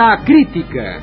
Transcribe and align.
la 0.00 0.24
crítica. 0.24 1.02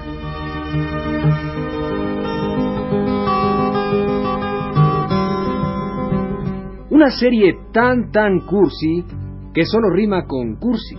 Una 6.90 7.12
serie 7.12 7.60
tan 7.72 8.10
tan 8.12 8.40
cursi 8.40 9.06
que 9.54 9.66
solo 9.66 9.92
rima 9.92 10.26
con 10.26 10.56
cursi. 10.56 10.98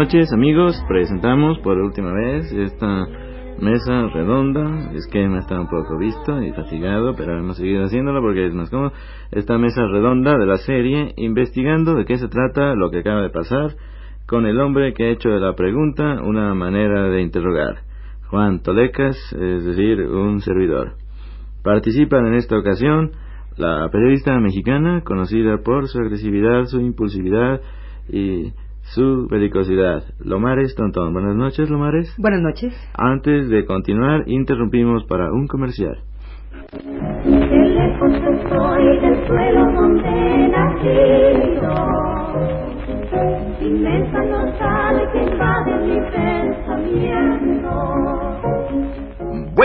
Noches 0.00 0.32
amigos, 0.32 0.82
presentamos 0.88 1.58
por 1.58 1.76
última 1.76 2.10
vez 2.10 2.50
esta 2.52 3.06
mesa 3.60 4.06
redonda, 4.06 4.92
es 4.94 5.06
que 5.08 5.28
me 5.28 5.40
está 5.40 5.60
un 5.60 5.68
poco 5.68 5.98
visto 5.98 6.42
y 6.42 6.52
fatigado, 6.52 7.14
pero 7.14 7.38
hemos 7.38 7.58
seguido 7.58 7.84
haciéndolo 7.84 8.22
porque 8.22 8.46
es 8.46 8.54
más 8.54 8.70
cómodo, 8.70 8.92
esta 9.30 9.58
mesa 9.58 9.82
redonda 9.86 10.38
de 10.38 10.46
la 10.46 10.56
serie, 10.56 11.12
investigando 11.16 11.96
de 11.96 12.06
qué 12.06 12.16
se 12.16 12.28
trata 12.28 12.74
lo 12.76 12.90
que 12.90 13.00
acaba 13.00 13.20
de 13.20 13.28
pasar, 13.28 13.74
con 14.26 14.46
el 14.46 14.58
hombre 14.58 14.94
que 14.94 15.04
ha 15.04 15.10
hecho 15.10 15.28
de 15.28 15.38
la 15.38 15.54
pregunta 15.54 16.22
una 16.22 16.54
manera 16.54 17.10
de 17.10 17.20
interrogar, 17.20 17.82
Juan 18.28 18.62
Tolecas, 18.62 19.18
es 19.34 19.66
decir, 19.66 20.00
un 20.00 20.40
servidor. 20.40 20.94
Participan 21.62 22.26
en 22.28 22.34
esta 22.36 22.56
ocasión 22.56 23.10
la 23.58 23.86
periodista 23.92 24.40
mexicana, 24.40 25.02
conocida 25.04 25.58
por 25.62 25.88
su 25.88 25.98
agresividad, 25.98 26.64
su 26.64 26.80
impulsividad 26.80 27.60
y 28.08 28.54
su 28.94 29.28
belicosidad. 29.30 30.02
Lomares 30.18 30.74
Tontón. 30.74 31.12
Buenas 31.12 31.36
noches, 31.36 31.70
Lomares. 31.70 32.12
Buenas 32.18 32.40
noches. 32.40 32.74
Antes 32.94 33.48
de 33.48 33.64
continuar, 33.64 34.24
interrumpimos 34.26 35.04
para 35.04 35.32
un 35.32 35.46
comercial. 35.46 35.98
Que 36.70 37.30
lejos 37.30 38.12
estoy 38.12 39.00
del 39.00 39.26
suelo 39.26 39.72
donde 39.72 40.48
nací 40.48 41.60
yo. 41.60 42.00
Inmensa 43.60 44.18
nostalgia 44.24 45.29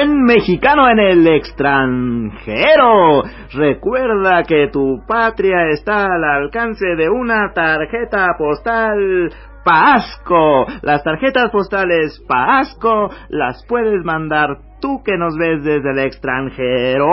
Mexicano 0.09 0.89
en 0.89 0.99
el 0.99 1.27
extranjero. 1.27 3.23
Recuerda 3.53 4.43
que 4.43 4.69
tu 4.71 5.01
patria 5.07 5.69
está 5.71 6.05
al 6.05 6.23
alcance 6.23 6.85
de 6.95 7.09
una 7.09 7.51
tarjeta 7.53 8.35
postal 8.37 9.31
Paasco. 9.63 10.65
Las 10.83 11.03
tarjetas 11.03 11.49
postales 11.51 12.23
Paasco 12.27 13.09
las 13.29 13.65
puedes 13.67 14.03
mandar 14.05 14.59
tú 14.79 15.01
que 15.03 15.17
nos 15.17 15.35
ves 15.37 15.63
desde 15.63 15.91
el 15.91 15.99
extranjero. 15.99 17.07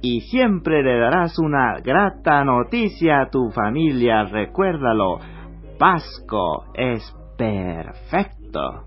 Y 0.00 0.20
siempre 0.20 0.82
le 0.82 0.98
darás 0.98 1.38
una 1.38 1.80
grata 1.80 2.44
noticia 2.44 3.22
a 3.22 3.30
tu 3.30 3.50
familia. 3.50 4.24
Recuérdalo. 4.24 5.18
Pasco 5.78 6.66
es 6.74 7.02
perfecto. 7.36 8.85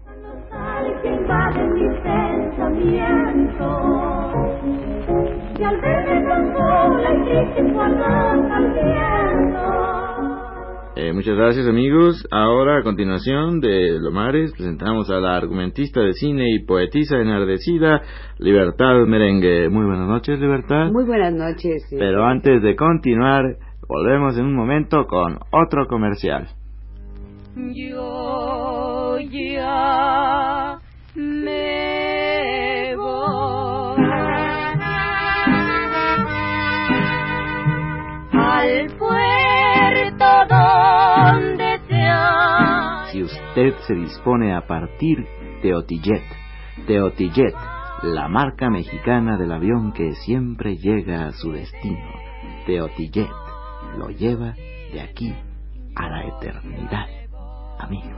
Eh, 10.96 11.14
muchas 11.14 11.36
gracias 11.36 11.68
amigos. 11.68 12.28
Ahora 12.32 12.80
a 12.80 12.84
continuación 12.84 13.62
de 13.62 14.00
Lomares 14.00 14.52
presentamos 14.54 15.10
a 15.10 15.20
la 15.20 15.38
argumentista 15.38 16.02
de 16.02 16.14
cine 16.14 16.50
y 16.50 16.66
poetisa 16.66 17.18
enardecida 17.18 18.02
Libertad 18.38 19.06
Merengue. 19.06 19.70
Muy 19.70 19.86
buenas 19.86 20.08
noches 20.08 20.40
Libertad. 20.40 20.92
Muy 20.92 21.06
buenas 21.06 21.34
noches. 21.34 21.84
eh. 21.92 21.96
Pero 21.98 22.26
antes 22.26 22.62
de 22.62 22.76
continuar, 22.76 23.44
volvemos 23.88 24.38
en 24.38 24.46
un 24.46 24.56
momento 24.56 25.06
con 25.06 25.40
otro 25.52 25.88
comercial. 25.88 26.50
Yo 27.56 29.18
ya 29.20 30.29
usted 43.60 43.80
se 43.88 43.94
dispone 43.96 44.54
a 44.54 44.66
partir, 44.66 45.26
Teotillet. 45.62 46.24
Teotillet, 46.88 47.54
la 48.04 48.30
marca 48.30 48.70
mexicana 48.70 49.38
del 49.38 49.52
avión 49.52 49.92
que 49.92 50.14
siempre 50.14 50.78
llega 50.78 51.28
a 51.28 51.34
su 51.34 51.52
destino. 51.52 52.10
Teotillet 52.66 53.30
lo 53.98 54.10
lleva 54.12 54.54
de 54.94 55.02
aquí 55.02 55.36
a 55.96 56.10
la 56.10 56.24
eternidad, 56.28 57.08
amigo. 57.80 58.18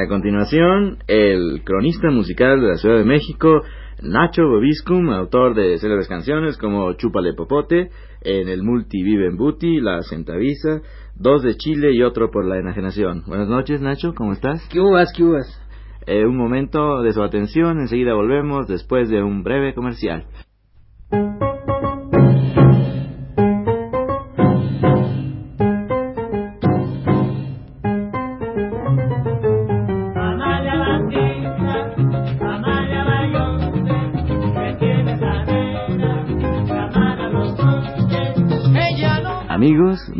A 0.00 0.06
continuación, 0.06 0.98
el 1.08 1.62
cronista 1.64 2.08
musical 2.10 2.60
de 2.60 2.68
la 2.68 2.76
Ciudad 2.76 2.98
de 2.98 3.04
México, 3.04 3.62
Nacho 4.00 4.46
Bobiscum, 4.46 5.10
autor 5.10 5.56
de 5.56 5.76
célebres 5.78 6.06
canciones 6.06 6.56
como 6.56 6.92
Chúpale 6.92 7.32
Popote, 7.34 7.90
en 8.20 8.48
el 8.48 8.62
Multi 8.62 9.02
Vive 9.02 9.26
en 9.26 9.36
Buti, 9.36 9.80
La 9.80 10.02
Centavisa, 10.02 10.82
Dos 11.16 11.42
de 11.42 11.56
Chile 11.56 11.94
y 11.94 12.04
otro 12.04 12.30
por 12.30 12.44
la 12.44 12.58
enajenación. 12.58 13.24
Buenas 13.26 13.48
noches, 13.48 13.80
Nacho, 13.80 14.14
¿cómo 14.14 14.34
estás? 14.34 14.68
¿Qué 14.70 14.78
uvas, 14.78 15.12
qué 15.16 15.24
uvas? 15.24 15.60
Eh, 16.06 16.24
un 16.24 16.36
momento 16.36 17.02
de 17.02 17.12
su 17.12 17.20
atención, 17.20 17.80
enseguida 17.80 18.14
volvemos 18.14 18.68
después 18.68 19.08
de 19.08 19.20
un 19.20 19.42
breve 19.42 19.74
comercial. 19.74 20.26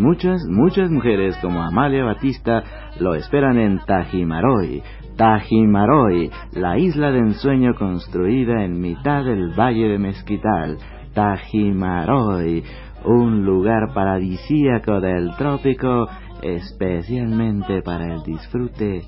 Muchas, 0.08 0.42
muchas 0.46 0.90
mujeres 0.90 1.36
como 1.42 1.62
Amalia 1.62 2.02
Batista 2.02 2.62
lo 2.98 3.14
esperan 3.14 3.58
en 3.58 3.78
Tajimaroy. 3.84 4.82
Tajimaroy, 5.18 6.30
la 6.52 6.78
isla 6.78 7.10
de 7.10 7.18
ensueño 7.18 7.74
construida 7.74 8.64
en 8.64 8.80
mitad 8.80 9.24
del 9.24 9.50
valle 9.50 9.86
de 9.86 9.98
Mezquital. 9.98 10.78
Tajimaroy, 11.12 12.64
un 13.04 13.44
lugar 13.44 13.92
paradisíaco 13.92 14.98
del 15.00 15.36
trópico, 15.36 16.08
especialmente 16.42 17.82
para 17.82 18.06
el 18.14 18.22
disfrute 18.22 19.02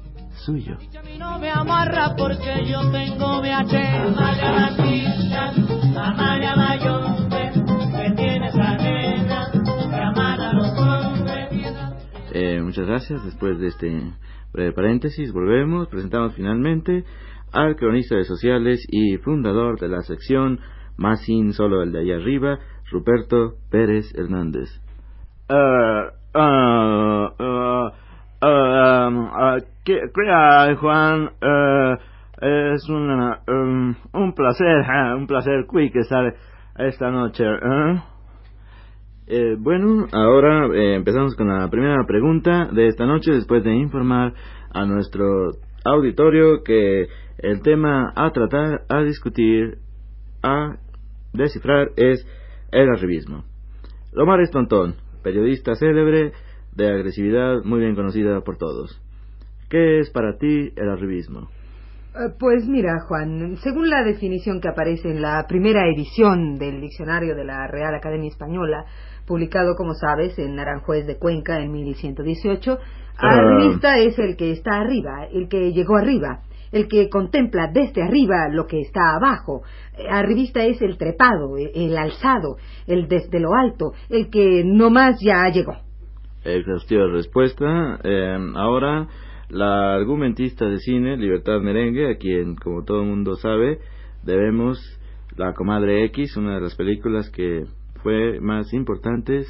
suyo. 0.44 0.76
Gracias. 12.87 13.25
Después 13.25 13.59
de 13.59 13.69
este 13.69 14.00
breve 14.53 14.73
paréntesis, 14.73 15.32
volvemos. 15.32 15.88
Presentamos 15.88 16.35
finalmente 16.35 17.05
al 17.53 17.77
cronista 17.77 18.17
de 18.17 18.25
sociales 18.25 18.85
y 18.88 19.17
fundador 19.19 19.79
de 19.81 19.88
la 19.88 20.03
sección 20.03 20.61
Más 20.97 21.23
sin 21.25 21.53
solo 21.55 21.82
el 21.82 21.93
de 21.93 22.00
allá 22.00 22.17
arriba, 22.17 22.59
Ruperto 22.91 23.55
Pérez 23.71 24.12
Hernández. 24.15 24.69
Eh, 25.49 26.03
ah, 26.35 27.32
ah, 28.43 29.56
¿qué- 29.85 30.11
crea, 30.12 30.76
Juan, 30.76 31.31
eh, 31.41 31.97
es 32.75 32.88
una, 32.88 33.41
um, 33.49 33.94
un 34.12 34.35
placer, 34.35 34.85
ah, 34.88 35.15
un 35.17 35.26
placer, 35.26 35.67
Quick, 35.71 35.97
estar 35.97 36.35
esta 36.76 37.11
noche. 37.11 37.44
¿eh? 37.44 38.03
Eh, 39.32 39.55
bueno, 39.56 40.09
ahora 40.11 40.67
eh, 40.75 40.97
empezamos 40.97 41.37
con 41.37 41.47
la 41.47 41.71
primera 41.71 42.05
pregunta 42.05 42.69
de 42.73 42.88
esta 42.88 43.06
noche 43.06 43.31
después 43.31 43.62
de 43.62 43.77
informar 43.77 44.35
a 44.73 44.85
nuestro 44.87 45.53
auditorio 45.85 46.65
que 46.65 47.06
el 47.38 47.62
tema 47.62 48.12
a 48.17 48.32
tratar, 48.32 48.82
a 48.88 49.05
discutir, 49.05 49.79
a 50.43 50.79
descifrar 51.32 51.93
es 51.94 52.27
el 52.73 52.88
arribismo. 52.88 53.44
Lomar 54.12 54.41
Estontón, 54.41 54.97
periodista 55.23 55.76
célebre 55.76 56.33
de 56.75 56.88
agresividad 56.88 57.62
muy 57.62 57.79
bien 57.79 57.94
conocida 57.94 58.41
por 58.41 58.56
todos. 58.56 59.00
¿Qué 59.69 60.00
es 60.00 60.11
para 60.11 60.38
ti 60.38 60.73
el 60.75 60.88
arribismo? 60.88 61.50
Eh, 62.15 62.33
Pues 62.39 62.67
mira, 62.67 63.01
Juan, 63.07 63.57
según 63.62 63.89
la 63.89 64.03
definición 64.03 64.61
que 64.61 64.69
aparece 64.69 65.11
en 65.11 65.23
la 65.23 65.45
primera 65.49 65.87
edición 65.89 66.57
del 66.59 66.81
diccionario 66.81 67.35
de 67.37 67.45
la 67.45 67.67
Real 67.69 67.95
Academia 67.95 68.29
Española, 68.29 68.85
publicado, 69.27 69.75
como 69.77 69.95
sabes, 69.95 70.39
en 70.39 70.59
Aranjuez 70.59 71.07
de 71.07 71.19
Cuenca 71.19 71.61
en 71.61 71.71
1118, 71.73 72.79
Ah. 73.23 73.29
arribista 73.37 73.99
es 73.99 74.19
el 74.19 74.37
que 74.37 74.51
está 74.53 74.81
arriba, 74.81 75.27
el 75.33 75.49
que 75.49 75.73
llegó 75.73 75.97
arriba, 75.97 76.41
el 76.73 76.89
que 76.89 77.09
contempla 77.11 77.69
desde 77.73 78.03
arriba 78.03 78.49
lo 78.51 78.67
que 78.67 78.81
está 78.81 79.15
abajo. 79.17 79.62
Eh, 79.99 80.07
Arribista 80.09 80.65
es 80.65 80.81
el 80.81 80.97
trepado, 80.97 81.59
eh, 81.59 81.71
el 81.75 81.97
alzado, 81.99 82.57
el 82.87 83.09
desde 83.09 83.39
lo 83.41 83.55
alto, 83.55 83.93
el 84.09 84.31
que 84.31 84.62
nomás 84.65 85.21
ya 85.21 85.49
llegó. 85.53 85.77
Exhaustiva 86.45 87.07
respuesta. 87.09 87.99
Eh, 88.03 88.39
ahora, 88.57 89.07
la 89.50 89.94
argumentista 89.94 90.67
de 90.67 90.79
cine, 90.79 91.17
Libertad 91.17 91.61
Merengue, 91.61 92.11
a 92.11 92.17
quien, 92.17 92.56
como 92.56 92.85
todo 92.85 93.02
el 93.02 93.08
mundo 93.08 93.35
sabe, 93.35 93.79
debemos 94.23 94.79
La 95.37 95.55
Comadre 95.55 96.05
X, 96.06 96.37
una 96.37 96.55
de 96.55 96.61
las 96.61 96.76
películas 96.76 97.31
que 97.31 97.64
fue 98.02 98.41
más 98.41 98.73
importantes 98.73 99.47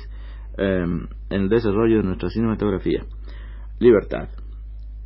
eh, 0.58 0.84
en 1.30 1.42
el 1.42 1.48
desarrollo 1.48 1.98
de 1.98 2.04
nuestra 2.04 2.28
cinematografía. 2.30 3.04
Libertad. 3.78 4.28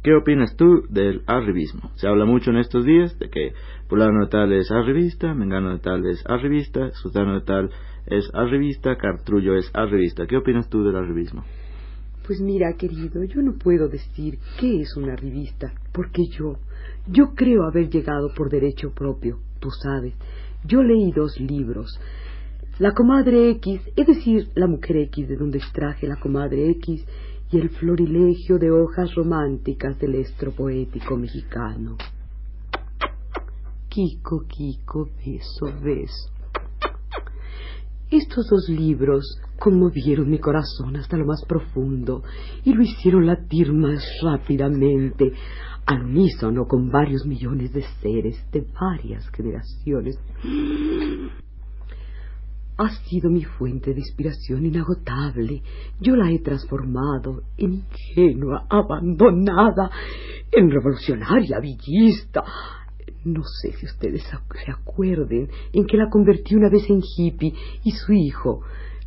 ¿Qué 0.02 0.14
opinas 0.14 0.54
tú 0.56 0.84
del 0.90 1.22
arribismo? 1.26 1.90
Se 1.94 2.06
habla 2.06 2.26
mucho 2.26 2.50
en 2.50 2.58
estos 2.58 2.84
días 2.84 3.18
de 3.18 3.30
que 3.30 3.52
fulano 3.88 4.24
de 4.24 4.30
tal 4.30 4.52
es 4.52 4.70
arribista, 4.70 5.32
mengano 5.34 5.70
de 5.70 5.78
tal 5.78 6.06
es 6.06 6.22
arribista, 6.26 6.90
sutano 6.90 7.40
de 7.40 7.46
tal 7.46 7.70
es 8.06 8.30
arribista, 8.34 8.96
cartrullo 8.96 9.56
es 9.56 9.70
arribista. 9.74 10.26
¿Qué 10.26 10.36
opinas 10.36 10.68
tú 10.68 10.84
del 10.84 10.96
arribismo? 10.96 11.44
Pues 12.26 12.40
mira, 12.40 12.72
querido, 12.72 13.22
yo 13.24 13.42
no 13.42 13.52
puedo 13.52 13.88
decir 13.88 14.38
qué 14.58 14.80
es 14.80 14.96
una 14.96 15.14
revista, 15.14 15.74
porque 15.92 16.26
yo, 16.26 16.56
yo 17.06 17.34
creo 17.34 17.64
haber 17.64 17.90
llegado 17.90 18.32
por 18.34 18.48
derecho 18.48 18.92
propio, 18.94 19.40
tú 19.60 19.70
sabes. 19.70 20.14
Yo 20.64 20.82
leí 20.82 21.12
dos 21.12 21.38
libros. 21.38 22.00
La 22.78 22.92
comadre 22.92 23.50
X, 23.50 23.80
es 23.94 24.06
decir, 24.06 24.48
la 24.54 24.66
mujer 24.66 24.96
X 25.08 25.28
de 25.28 25.36
donde 25.36 25.58
extraje 25.58 26.06
la 26.06 26.16
comadre 26.16 26.70
X, 26.70 27.04
y 27.50 27.58
el 27.58 27.68
florilegio 27.68 28.58
de 28.58 28.70
hojas 28.70 29.14
románticas 29.14 29.98
del 30.00 30.14
estro 30.14 30.50
poético 30.52 31.16
mexicano. 31.16 31.98
Kiko, 33.90 34.44
Kiko, 34.48 35.08
beso, 35.24 35.66
beso. 35.80 36.33
Estos 38.10 38.46
dos 38.48 38.68
libros 38.68 39.40
conmovieron 39.58 40.30
mi 40.30 40.38
corazón 40.38 40.96
hasta 40.96 41.16
lo 41.16 41.24
más 41.24 41.42
profundo 41.48 42.22
y 42.64 42.72
lo 42.72 42.82
hicieron 42.82 43.26
latir 43.26 43.72
más 43.72 44.04
rápidamente, 44.22 45.32
al 45.86 46.04
unísono 46.04 46.66
con 46.66 46.90
varios 46.90 47.26
millones 47.26 47.72
de 47.72 47.82
seres 48.02 48.44
de 48.52 48.66
varias 48.78 49.28
generaciones. 49.30 50.18
Ha 52.76 52.88
sido 53.04 53.30
mi 53.30 53.44
fuente 53.44 53.94
de 53.94 54.00
inspiración 54.00 54.66
inagotable. 54.66 55.62
Yo 56.00 56.16
la 56.16 56.30
he 56.30 56.40
transformado 56.40 57.42
en 57.56 57.84
ingenua, 57.84 58.66
abandonada, 58.68 59.90
en 60.50 60.70
revolucionaria, 60.70 61.60
villista. 61.60 62.42
No 63.24 63.42
sé 63.42 63.72
si 63.72 63.86
ustedes 63.86 64.22
se 64.24 64.70
acuerden 64.70 65.48
en 65.72 65.86
que 65.86 65.96
la 65.96 66.10
convertí 66.10 66.54
una 66.54 66.68
vez 66.68 66.88
en 66.90 67.00
hippie 67.02 67.54
y 67.82 67.90
su 67.92 68.12
hijo 68.12 68.62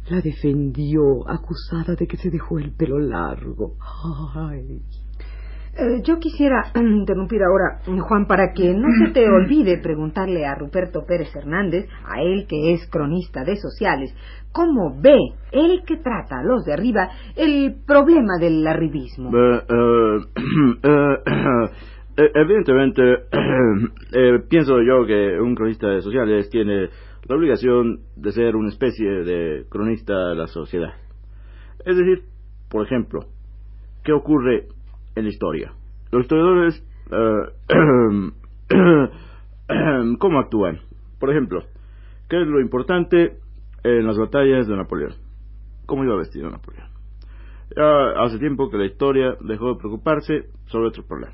la 0.10 0.22
defendió 0.22 1.30
acusada 1.30 1.96
de 1.96 2.08
que 2.08 2.18
se 2.18 2.30
dejó 2.30 2.60
el 2.60 2.72
pelo 2.72 3.00
largo. 3.00 3.76
Ay. 4.34 4.82
Eh, 5.80 6.02
yo 6.04 6.18
quisiera 6.18 6.72
interrumpir 6.76 7.42
ahora, 7.44 7.82
Juan, 8.02 8.26
para 8.26 8.54
que 8.54 8.74
no 8.74 8.88
se 9.00 9.14
te 9.14 9.30
olvide 9.30 9.78
preguntarle 9.78 10.46
a 10.46 10.56
Ruperto 10.56 11.06
Pérez 11.06 11.36
Hernández, 11.36 11.88
a 12.06 12.22
él 12.22 12.48
que 12.48 12.74
es 12.74 12.88
cronista 12.90 13.44
de 13.44 13.58
sociales, 13.58 14.14
cómo 14.52 15.00
ve, 15.00 15.18
él 15.52 15.84
que 15.86 15.98
trata 15.98 16.40
a 16.40 16.44
los 16.44 16.66
de 16.66 16.74
arriba, 16.74 17.10
el 17.36 17.76
problema 17.86 18.38
del 18.40 18.66
arribismo. 18.66 19.30
Eh, 19.30 19.62
eh, 19.70 20.20
eh, 20.84 21.18
eh, 21.26 21.70
evidentemente, 22.18 23.02
eh, 24.12 24.40
pienso 24.50 24.82
yo 24.82 25.06
que 25.06 25.40
un 25.40 25.56
cronista 25.56 25.88
de 25.88 26.02
sociales 26.02 26.50
tiene 26.50 26.90
la 27.28 27.36
obligación 27.36 28.00
de 28.16 28.32
ser 28.32 28.56
una 28.56 28.70
especie 28.70 29.08
de 29.08 29.66
cronista 29.70 30.30
de 30.30 30.36
la 30.36 30.48
sociedad. 30.48 30.94
Es 31.86 31.96
decir, 31.96 32.24
por 32.70 32.86
ejemplo, 32.86 33.22
¿qué 34.04 34.14
ocurre 34.14 34.68
en 35.16 35.24
la 35.24 35.30
historia? 35.30 35.74
Los 36.12 36.24
historiadores, 36.24 36.84
eh, 37.12 37.52
¿cómo 40.20 40.40
actúan? 40.40 40.80
Por 41.20 41.30
ejemplo, 41.30 41.64
¿qué 42.30 42.42
es 42.42 42.48
lo 42.48 42.60
importante 42.60 43.38
en 43.84 44.08
las 44.08 44.18
batallas 44.18 44.68
de 44.68 44.76
Napoleón? 44.76 45.14
¿Cómo 45.86 46.04
iba 46.04 46.16
vestido 46.16 46.50
Napoleón? 46.50 46.88
Ya 47.76 48.24
hace 48.24 48.40
tiempo 48.40 48.70
que 48.70 48.78
la 48.78 48.86
historia 48.86 49.36
dejó 49.42 49.74
de 49.74 49.80
preocuparse 49.80 50.46
sobre 50.68 50.88
otro 50.88 51.04
problema. 51.06 51.34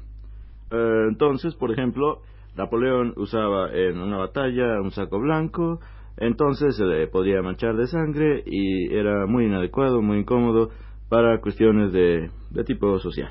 Eh, 0.71 1.05
entonces, 1.09 1.55
por 1.55 1.71
ejemplo, 1.71 2.21
Napoleón 2.55 3.13
usaba 3.17 3.71
en 3.73 3.99
una 3.99 4.17
batalla 4.17 4.81
un 4.81 4.91
saco 4.91 5.19
blanco, 5.19 5.79
entonces 6.17 6.75
se 6.75 6.85
le 6.85 7.07
podía 7.07 7.41
manchar 7.41 7.75
de 7.75 7.87
sangre 7.87 8.43
y 8.45 8.93
era 8.93 9.25
muy 9.25 9.45
inadecuado, 9.45 10.01
muy 10.01 10.19
incómodo 10.19 10.69
para 11.09 11.41
cuestiones 11.41 11.91
de, 11.91 12.29
tipo 12.65 12.97
social. 12.99 13.29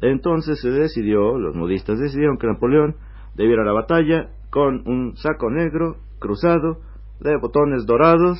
Entonces 0.00 0.60
se 0.60 0.70
decidió, 0.70 1.38
los 1.38 1.56
modistas 1.56 1.98
decidieron 1.98 2.38
que 2.38 2.46
Napoleón 2.46 2.96
debiera 3.34 3.64
la 3.64 3.72
batalla 3.72 4.28
con 4.50 4.86
un 4.86 5.16
saco 5.16 5.50
negro 5.50 5.96
cruzado 6.20 6.78
de 7.20 7.36
botones 7.36 7.84
dorados, 7.86 8.38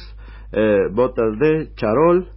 eh, 0.52 0.88
botas 0.92 1.38
de 1.38 1.74
charol, 1.74 2.28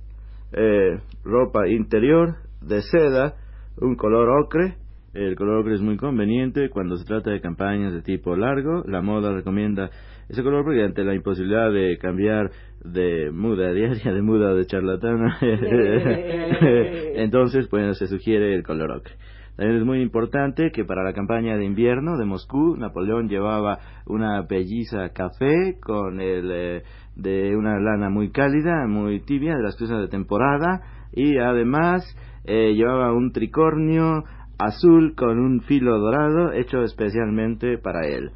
eh, 0.53 0.99
ropa 1.23 1.67
interior 1.67 2.35
de 2.61 2.81
seda, 2.81 3.35
un 3.77 3.95
color 3.95 4.29
ocre. 4.43 4.75
El 5.13 5.35
color 5.35 5.59
ocre 5.59 5.75
es 5.75 5.81
muy 5.81 5.97
conveniente 5.97 6.69
cuando 6.69 6.95
se 6.95 7.05
trata 7.05 7.31
de 7.31 7.41
campañas 7.41 7.91
de 7.91 8.01
tipo 8.01 8.35
largo. 8.35 8.83
La 8.85 9.01
moda 9.01 9.33
recomienda 9.33 9.89
ese 10.29 10.41
color 10.41 10.63
porque 10.63 10.83
ante 10.83 11.03
la 11.03 11.13
imposibilidad 11.13 11.69
de 11.71 11.97
cambiar 11.97 12.49
de 12.83 13.29
muda 13.31 13.73
diaria, 13.73 14.13
de 14.13 14.21
muda 14.21 14.53
de 14.53 14.65
charlatana, 14.65 15.37
entonces 17.15 17.67
pues 17.67 17.97
se 17.97 18.07
sugiere 18.07 18.55
el 18.55 18.63
color 18.63 18.91
ocre. 18.91 19.15
También 19.57 19.81
es 19.81 19.85
muy 19.85 20.01
importante 20.01 20.71
que 20.71 20.85
para 20.85 21.03
la 21.03 21.13
campaña 21.13 21.57
de 21.57 21.65
invierno 21.65 22.17
de 22.17 22.25
Moscú, 22.25 22.77
Napoleón 22.77 23.27
llevaba 23.27 23.79
una 24.05 24.47
pelliza 24.47 25.09
café 25.09 25.77
con 25.81 26.21
el 26.21 26.51
eh, 26.51 26.83
de 27.17 27.55
una 27.57 27.77
lana 27.79 28.09
muy 28.09 28.31
cálida, 28.31 28.87
muy 28.87 29.19
tibia, 29.19 29.55
de 29.55 29.63
las 29.63 29.75
cosas 29.75 29.99
de 29.99 30.07
temporada, 30.07 30.81
y 31.11 31.37
además 31.37 32.03
eh, 32.45 32.73
llevaba 32.73 33.13
un 33.13 33.33
tricornio 33.33 34.23
azul 34.61 35.15
con 35.15 35.39
un 35.39 35.61
filo 35.61 35.97
dorado 35.97 36.53
hecho 36.53 36.83
especialmente 36.83 37.77
para 37.77 38.07
él. 38.07 38.31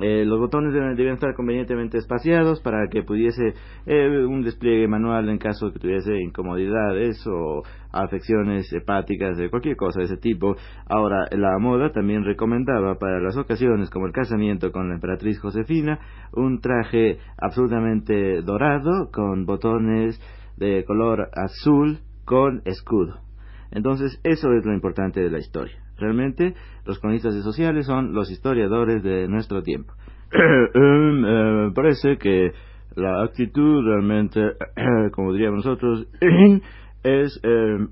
Eh, 0.00 0.24
los 0.24 0.38
botones 0.38 0.72
deben, 0.72 1.14
estar 1.14 1.34
convenientemente 1.34 1.98
espaciados 1.98 2.60
para 2.60 2.86
que 2.88 3.02
pudiese 3.02 3.54
eh, 3.84 4.24
un 4.26 4.42
despliegue 4.42 4.86
manual 4.86 5.28
en 5.28 5.38
caso 5.38 5.66
de 5.66 5.72
que 5.72 5.78
tuviese 5.80 6.20
incomodidades 6.20 7.20
o 7.26 7.62
afecciones 7.90 8.72
hepáticas 8.72 9.36
de 9.36 9.50
cualquier 9.50 9.76
cosa 9.76 9.98
de 9.98 10.06
ese 10.06 10.16
tipo. 10.16 10.54
Ahora, 10.86 11.26
la 11.32 11.58
moda 11.58 11.90
también 11.90 12.24
recomendaba 12.24 12.96
para 12.98 13.20
las 13.20 13.36
ocasiones 13.36 13.90
como 13.90 14.06
el 14.06 14.12
casamiento 14.12 14.70
con 14.70 14.88
la 14.88 14.94
emperatriz 14.94 15.40
Josefina 15.40 15.98
un 16.32 16.60
traje 16.60 17.18
absolutamente 17.36 18.42
dorado 18.42 19.10
con 19.12 19.46
botones 19.46 20.20
de 20.56 20.84
color 20.84 21.28
azul 21.34 21.98
con 22.24 22.62
escudo. 22.66 23.27
Entonces, 23.70 24.20
eso 24.24 24.52
es 24.52 24.64
lo 24.64 24.72
importante 24.72 25.20
de 25.20 25.30
la 25.30 25.38
historia. 25.38 25.76
Realmente, 25.98 26.54
los 26.86 26.98
cronistas 26.98 27.34
de 27.34 27.42
sociales 27.42 27.86
son 27.86 28.14
los 28.14 28.30
historiadores 28.30 29.02
de 29.02 29.28
nuestro 29.28 29.62
tiempo. 29.62 29.92
Em, 30.74 31.24
eh, 31.24 31.72
parece 31.74 32.18
que 32.18 32.52
la 32.96 33.22
actitud 33.22 33.84
realmente, 33.84 34.40
como 35.12 35.32
diríamos 35.32 35.64
nosotros, 35.64 36.06
es, 37.02 37.40
em, 37.42 37.88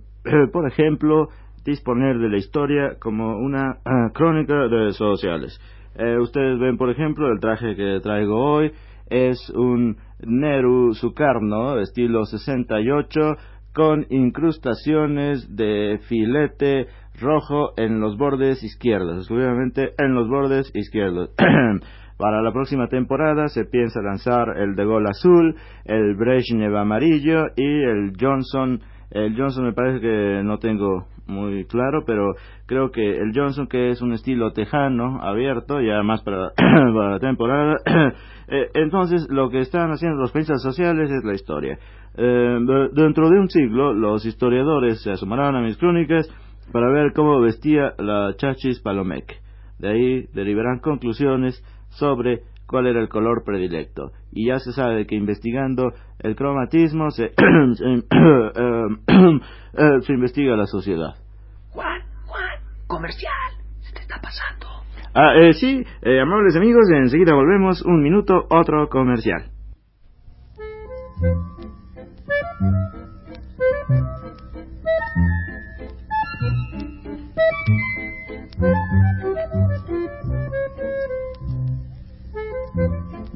por 0.53 0.67
ejemplo, 0.69 1.29
disponer 1.65 2.19
de 2.19 2.29
la 2.29 2.37
historia 2.37 2.97
como 3.01 3.37
una 3.39 3.79
ah, 3.85 4.11
crónica 4.15 4.69
de 4.69 4.93
sociales. 4.93 5.59
Eh, 5.97 6.19
ustedes 6.19 6.59
ven, 6.59 6.77
por 6.77 6.91
ejemplo, 6.91 7.31
el 7.33 7.41
traje 7.41 7.75
que 7.75 8.01
traigo 8.03 8.37
hoy 8.37 8.71
es 9.09 9.51
un 9.51 9.97
Neru 10.21 10.95
Sukarno, 10.95 11.79
estilo 11.81 12.25
68, 12.25 13.21
con 13.77 14.07
incrustaciones 14.09 15.55
de 15.55 16.01
filete 16.09 16.87
rojo 17.21 17.75
en 17.77 18.01
los 18.01 18.17
bordes 18.17 18.65
izquierdos, 18.65 19.19
exclusivamente 19.19 19.91
en 19.99 20.15
los 20.15 20.31
bordes 20.31 20.73
izquierdos. 20.75 21.35
Para 22.17 22.41
la 22.41 22.53
próxima 22.55 22.89
temporada 22.89 23.49
se 23.49 23.67
piensa 23.67 24.01
lanzar 24.01 24.57
el 24.57 24.77
de 24.77 24.85
gol 24.87 25.07
azul, 25.07 25.57
el 25.85 26.17
Brezhnev 26.17 26.75
amarillo 26.75 27.49
y 27.55 27.83
el 27.83 28.13
Johnson. 28.19 28.81
El 29.11 29.37
Johnson 29.37 29.67
me 29.67 29.75
parece 29.75 30.01
que 30.01 30.41
no 30.43 30.57
tengo 30.57 31.09
muy 31.27 31.67
claro, 31.67 32.05
pero 32.07 32.35
creo 32.67 32.91
que 32.91 33.19
el 33.19 33.33
Johnson, 33.35 33.67
que 33.67 33.91
es 33.91 34.01
un 34.01 34.13
estilo 34.13 34.53
tejano, 34.53 35.21
abierto, 35.23 35.81
ya 35.81 36.03
más 36.03 36.23
para, 36.23 36.51
para 36.57 37.11
la 37.11 37.19
temporada. 37.19 37.77
eh, 38.49 38.71
entonces, 38.75 39.27
lo 39.29 39.51
que 39.51 39.61
están 39.61 39.91
haciendo 39.91 40.19
los 40.19 40.33
periodistas 40.33 40.63
sociales 40.63 41.11
es 41.11 41.25
la 41.25 41.35
historia. 41.35 41.79
Eh, 42.19 42.59
dentro 42.93 43.29
de 43.29 43.39
un 43.39 43.51
siglo, 43.51 43.93
los 43.93 44.25
historiadores 44.25 45.03
se 45.03 45.11
asomarán 45.11 45.55
a 45.55 45.61
mis 45.61 45.77
crónicas 45.77 46.29
para 46.73 46.91
ver 46.91 47.13
cómo 47.13 47.41
vestía 47.41 47.95
la 47.99 48.35
Chachis 48.37 48.81
Palomec. 48.81 49.41
De 49.79 49.89
ahí 49.89 50.27
derivarán 50.33 50.81
conclusiones 50.81 51.63
sobre 51.91 52.43
cuál 52.67 52.87
era 52.87 53.01
el 53.01 53.09
color 53.09 53.45
predilecto. 53.45 54.13
Y 54.33 54.47
ya 54.47 54.59
se 54.59 54.73
sabe 54.73 55.07
que 55.07 55.15
investigando 55.15 55.93
el 56.19 56.35
cromatismo 56.37 57.11
se, 57.11 57.29
se, 57.75 57.85
eh, 59.05 60.01
se 60.01 60.13
investiga 60.13 60.57
la 60.57 60.67
sociedad. 60.67 61.15
Juan, 61.71 62.01
Juan, 62.27 62.61
comercial, 62.87 63.53
se 63.81 63.93
te 63.93 64.01
está 64.01 64.21
pasando. 64.21 64.67
Ah, 65.15 65.35
eh, 65.37 65.55
sí, 65.55 65.83
eh, 66.03 66.21
amables 66.21 66.57
amigos, 66.57 66.85
enseguida 66.95 67.35
volvemos. 67.35 67.83
Un 67.83 68.03
minuto, 68.03 68.47
otro 68.51 68.89
comercial. 68.89 69.51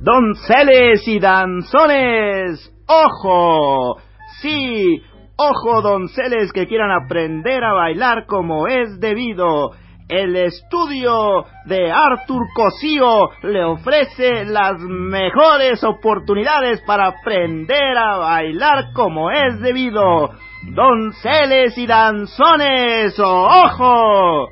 Donceles 0.03 1.07
y 1.09 1.21
danzones, 1.21 2.73
ojo, 2.87 3.99
sí, 4.41 5.03
ojo 5.37 5.83
donceles 5.83 6.55
que 6.55 6.67
quieran 6.67 6.91
aprender 6.91 7.63
a 7.63 7.75
bailar 7.75 8.25
como 8.25 8.67
es 8.67 8.99
debido. 8.99 9.73
El 10.09 10.37
estudio 10.37 11.45
de 11.67 11.93
Arthur 11.93 12.47
Cosío 12.55 13.29
le 13.43 13.63
ofrece 13.63 14.47
las 14.47 14.81
mejores 14.81 15.85
oportunidades 15.85 16.81
para 16.87 17.09
aprender 17.09 17.99
a 17.99 18.17
bailar 18.17 18.93
como 18.95 19.31
es 19.31 19.61
debido. 19.61 20.31
Donceles 20.75 21.77
y 21.77 21.87
danzones, 21.87 23.21
ojo. 23.21 24.49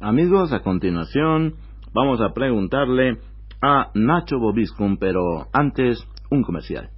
Amigos, 0.00 0.52
a 0.52 0.60
continuación 0.60 1.54
vamos 1.94 2.20
a 2.20 2.34
preguntarle 2.34 3.18
a 3.62 3.90
Nacho 3.94 4.38
Bobiscum, 4.38 4.98
pero 4.98 5.48
antes 5.52 6.06
un 6.30 6.42
comercial. 6.42 6.90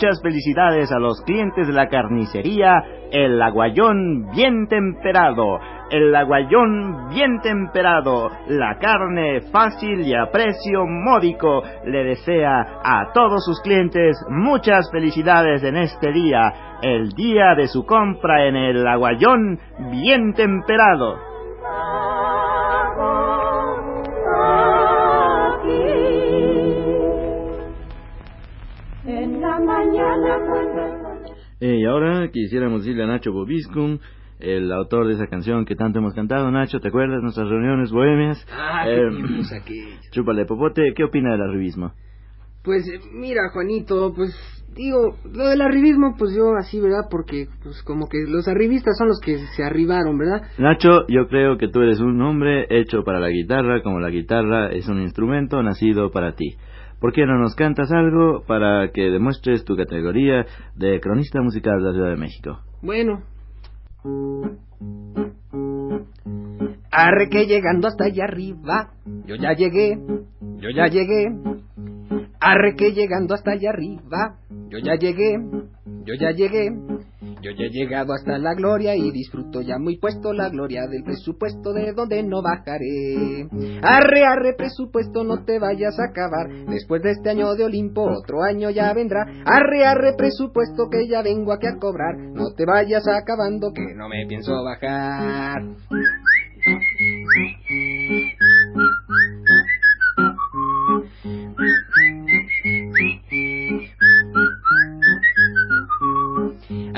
Muchas 0.00 0.22
felicidades 0.22 0.90
a 0.92 0.98
los 0.98 1.20
clientes 1.26 1.66
de 1.66 1.74
la 1.74 1.88
carnicería 1.88 2.82
El 3.12 3.42
Aguayón 3.42 4.30
Bien 4.34 4.66
Temperado. 4.66 5.58
El 5.90 6.16
Aguayón 6.16 7.10
Bien 7.10 7.38
Temperado. 7.42 8.30
La 8.48 8.78
carne 8.78 9.42
fácil 9.52 10.00
y 10.00 10.14
a 10.14 10.30
precio 10.32 10.86
módico. 10.86 11.62
Le 11.84 12.02
desea 12.04 12.80
a 12.82 13.12
todos 13.12 13.44
sus 13.44 13.60
clientes 13.60 14.16
muchas 14.30 14.90
felicidades 14.90 15.62
en 15.64 15.76
este 15.76 16.12
día. 16.12 16.78
El 16.80 17.10
día 17.10 17.54
de 17.54 17.66
su 17.66 17.84
compra 17.84 18.46
en 18.46 18.56
el 18.56 18.86
Aguayón 18.86 19.58
Bien 19.90 20.32
Temperado. 20.32 21.29
Eh, 31.60 31.76
y 31.80 31.84
ahora 31.84 32.30
quisiéramos 32.32 32.82
decirle 32.82 33.04
a 33.04 33.06
Nacho 33.06 33.32
Bobiscum, 33.32 33.98
el 34.38 34.72
autor 34.72 35.06
de 35.06 35.14
esa 35.14 35.26
canción 35.26 35.66
que 35.66 35.76
tanto 35.76 35.98
hemos 35.98 36.14
cantado. 36.14 36.50
Nacho, 36.50 36.80
¿te 36.80 36.88
acuerdas? 36.88 37.22
Nuestras 37.22 37.48
reuniones 37.48 37.90
bohemias. 37.92 38.46
Ah, 38.50 38.84
Eh, 38.88 39.10
qué. 39.66 39.98
Chúpale 40.10 40.46
popote, 40.46 40.94
¿qué 40.96 41.04
opina 41.04 41.32
del 41.32 41.42
arribismo? 41.42 41.92
Pues 42.64 42.88
eh, 42.88 43.00
mira, 43.12 43.42
Juanito, 43.52 44.12
pues 44.14 44.34
digo, 44.74 45.16
lo 45.32 45.48
del 45.48 45.60
arribismo, 45.60 46.14
pues 46.18 46.34
yo 46.34 46.54
así, 46.58 46.80
¿verdad? 46.80 47.08
Porque 47.10 47.48
pues 47.62 47.82
como 47.82 48.06
que 48.08 48.18
los 48.26 48.48
arribistas 48.48 48.96
son 48.96 49.08
los 49.08 49.20
que 49.20 49.38
se 49.56 49.64
arribaron, 49.64 50.18
¿verdad? 50.18 50.42
Nacho, 50.58 51.06
yo 51.08 51.28
creo 51.28 51.58
que 51.58 51.68
tú 51.68 51.80
eres 51.80 52.00
un 52.00 52.20
hombre 52.22 52.66
hecho 52.70 53.02
para 53.04 53.20
la 53.20 53.28
guitarra, 53.28 53.82
como 53.82 54.00
la 54.00 54.10
guitarra 54.10 54.70
es 54.72 54.88
un 54.88 55.00
instrumento 55.02 55.62
nacido 55.62 56.10
para 56.10 56.34
ti. 56.34 56.56
¿Por 57.00 57.12
qué 57.14 57.24
no 57.24 57.38
nos 57.38 57.54
cantas 57.54 57.90
algo 57.90 58.44
para 58.46 58.90
que 58.92 59.10
demuestres 59.10 59.64
tu 59.64 59.74
categoría 59.74 60.44
de 60.76 61.00
cronista 61.00 61.40
musical 61.40 61.78
de 61.78 61.84
la 61.84 61.92
Ciudad 61.92 62.10
de 62.10 62.16
México? 62.16 62.60
Bueno. 62.82 63.22
Arre 66.90 67.28
que 67.30 67.46
llegando 67.46 67.88
hasta 67.88 68.04
allá 68.04 68.24
arriba, 68.24 68.90
yo 69.24 69.36
ya 69.36 69.54
llegué, 69.54 69.98
yo 70.58 70.70
ya 70.70 70.88
llegué. 70.88 71.28
Arre 72.38 72.74
que 72.76 72.92
llegando 72.92 73.34
hasta 73.34 73.52
allá 73.52 73.70
arriba, 73.70 74.36
yo 74.68 74.78
ya 74.78 74.96
llegué, 74.96 75.38
yo 76.04 76.14
ya 76.20 76.32
llegué. 76.32 76.68
Yo 77.42 77.52
ya 77.52 77.64
he 77.64 77.70
llegado 77.70 78.12
hasta 78.12 78.38
la 78.38 78.54
gloria 78.54 78.94
y 78.94 79.10
disfruto 79.10 79.62
ya 79.62 79.78
muy 79.78 79.98
puesto 79.98 80.32
la 80.32 80.50
gloria 80.50 80.86
del 80.86 81.02
presupuesto 81.02 81.72
de 81.72 81.92
donde 81.92 82.22
no 82.22 82.42
bajaré. 82.42 83.48
Arre, 83.82 84.24
arre, 84.24 84.54
presupuesto, 84.56 85.24
no 85.24 85.44
te 85.44 85.58
vayas 85.58 85.98
a 85.98 86.10
acabar. 86.10 86.48
Después 86.68 87.02
de 87.02 87.12
este 87.12 87.30
año 87.30 87.54
de 87.54 87.64
Olimpo, 87.64 88.02
otro 88.02 88.42
año 88.42 88.70
ya 88.70 88.92
vendrá. 88.92 89.22
Arre, 89.46 89.84
arre, 89.86 90.14
presupuesto, 90.16 90.88
que 90.90 91.08
ya 91.08 91.22
vengo 91.22 91.52
aquí 91.52 91.66
a 91.66 91.78
cobrar. 91.78 92.16
No 92.18 92.52
te 92.54 92.66
vayas 92.66 93.06
acabando, 93.08 93.72
que 93.72 93.94
no 93.94 94.08
me 94.08 94.26
pienso 94.26 94.52
bajar. 94.62 95.62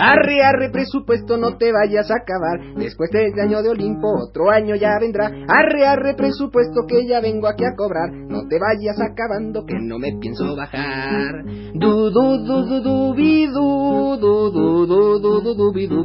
Arre, 0.02 0.42
arre, 0.42 0.70
presupuesto, 0.70 1.36
no 1.36 1.56
te 1.58 1.70
vayas 1.70 2.10
a 2.10 2.16
acabar. 2.16 2.74
Después 2.74 3.08
de 3.12 3.28
este 3.28 3.40
año 3.40 3.62
de 3.62 3.70
Olimpo, 3.70 4.08
otro 4.28 4.50
año 4.50 4.74
ya 4.74 4.98
vendrá. 5.00 5.26
Arre, 5.46 5.86
arre, 5.86 6.14
presupuesto, 6.14 6.86
que 6.88 7.06
ya 7.06 7.20
vengo 7.20 7.46
aquí 7.46 7.64
a 7.64 7.76
cobrar. 7.76 8.10
No 8.10 8.48
te 8.48 8.58
vayas 8.58 9.00
acabando, 9.00 9.64
que 9.64 9.78
no 9.78 10.00
me 10.00 10.12
pienso 10.20 10.56
bajar. 10.56 11.44
Du, 11.74 12.10
du, 12.10 12.38
du, 12.42 12.66
du, 12.66 12.82
du, 12.82 13.14
du, 13.14 14.18
du, 14.18 14.50
du, 14.50 14.86
du, 14.88 15.20
du, 15.20 15.40
du, 15.40 15.54
du, 15.54 15.72
bi, 15.72 15.86
bu. 15.86 16.02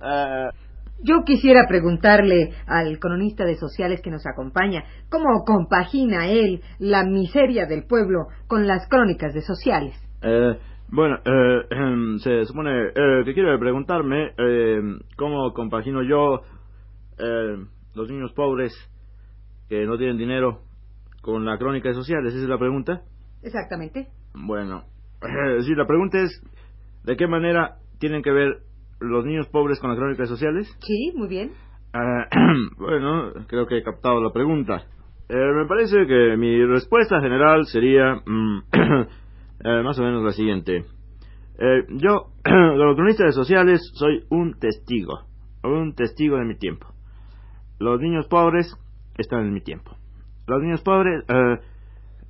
Ah, 0.00 0.47
Yo 1.02 1.22
quisiera 1.24 1.66
preguntarle 1.68 2.50
al 2.66 2.98
cronista 2.98 3.44
de 3.44 3.56
sociales 3.56 4.00
que 4.02 4.10
nos 4.10 4.26
acompaña 4.26 4.84
cómo 5.08 5.44
compagina 5.44 6.26
él 6.26 6.60
la 6.78 7.04
miseria 7.04 7.66
del 7.66 7.84
pueblo 7.86 8.26
con 8.48 8.66
las 8.66 8.88
crónicas 8.88 9.32
de 9.32 9.42
sociales. 9.42 9.94
eh, 10.22 10.58
bueno, 10.90 11.16
eh, 11.16 11.66
em, 11.70 12.18
se 12.18 12.46
supone 12.46 12.70
eh, 12.88 13.22
que 13.24 13.34
quiere 13.34 13.58
preguntarme 13.58 14.32
eh, 14.38 14.80
cómo 15.16 15.52
compagino 15.52 16.02
yo 16.02 16.40
eh, 17.18 17.56
los 17.94 18.08
niños 18.08 18.32
pobres 18.32 18.72
que 19.68 19.84
no 19.84 19.98
tienen 19.98 20.16
dinero 20.16 20.62
con 21.20 21.44
la 21.44 21.58
crónica 21.58 21.90
de 21.90 21.94
sociales. 21.94 22.32
¿Esa 22.32 22.44
es 22.44 22.48
la 22.48 22.58
pregunta? 22.58 23.02
Exactamente. 23.42 24.08
Bueno, 24.34 24.84
sí, 25.60 25.74
la 25.74 25.86
pregunta 25.86 26.20
es, 26.22 26.42
¿de 27.04 27.16
qué 27.16 27.26
manera 27.26 27.76
tienen 27.98 28.22
que 28.22 28.30
ver 28.32 28.62
los 29.00 29.24
niños 29.24 29.48
pobres 29.48 29.80
con 29.80 29.90
las 29.90 29.98
crónicas 29.98 30.28
sociales? 30.28 30.68
Sí, 30.80 31.12
muy 31.14 31.28
bien. 31.28 31.52
Ah, 31.92 32.26
bueno, 32.78 33.32
creo 33.46 33.66
que 33.66 33.78
he 33.78 33.82
captado 33.82 34.22
la 34.22 34.32
pregunta. 34.32 34.84
Eh, 35.28 35.52
me 35.54 35.66
parece 35.66 36.06
que 36.06 36.36
mi 36.36 36.64
respuesta 36.64 37.20
general 37.20 37.66
sería 37.66 38.14
mm, 38.24 38.58
eh, 39.64 39.82
más 39.82 39.98
o 39.98 40.02
menos 40.02 40.22
la 40.22 40.32
siguiente. 40.32 40.84
Eh, 41.58 41.84
yo, 41.90 42.28
como 42.44 42.94
cronista 42.94 43.24
de 43.26 43.32
sociales, 43.32 43.90
soy 43.94 44.24
un 44.30 44.58
testigo, 44.58 45.24
un 45.64 45.94
testigo 45.94 46.36
de 46.36 46.44
mi 46.44 46.56
tiempo. 46.56 46.86
Los 47.78 48.00
niños 48.00 48.26
pobres 48.26 48.74
están 49.18 49.44
en 49.46 49.52
mi 49.52 49.60
tiempo. 49.60 49.96
Los 50.46 50.62
niños 50.62 50.82
pobres 50.82 51.24
eh, 51.28 51.58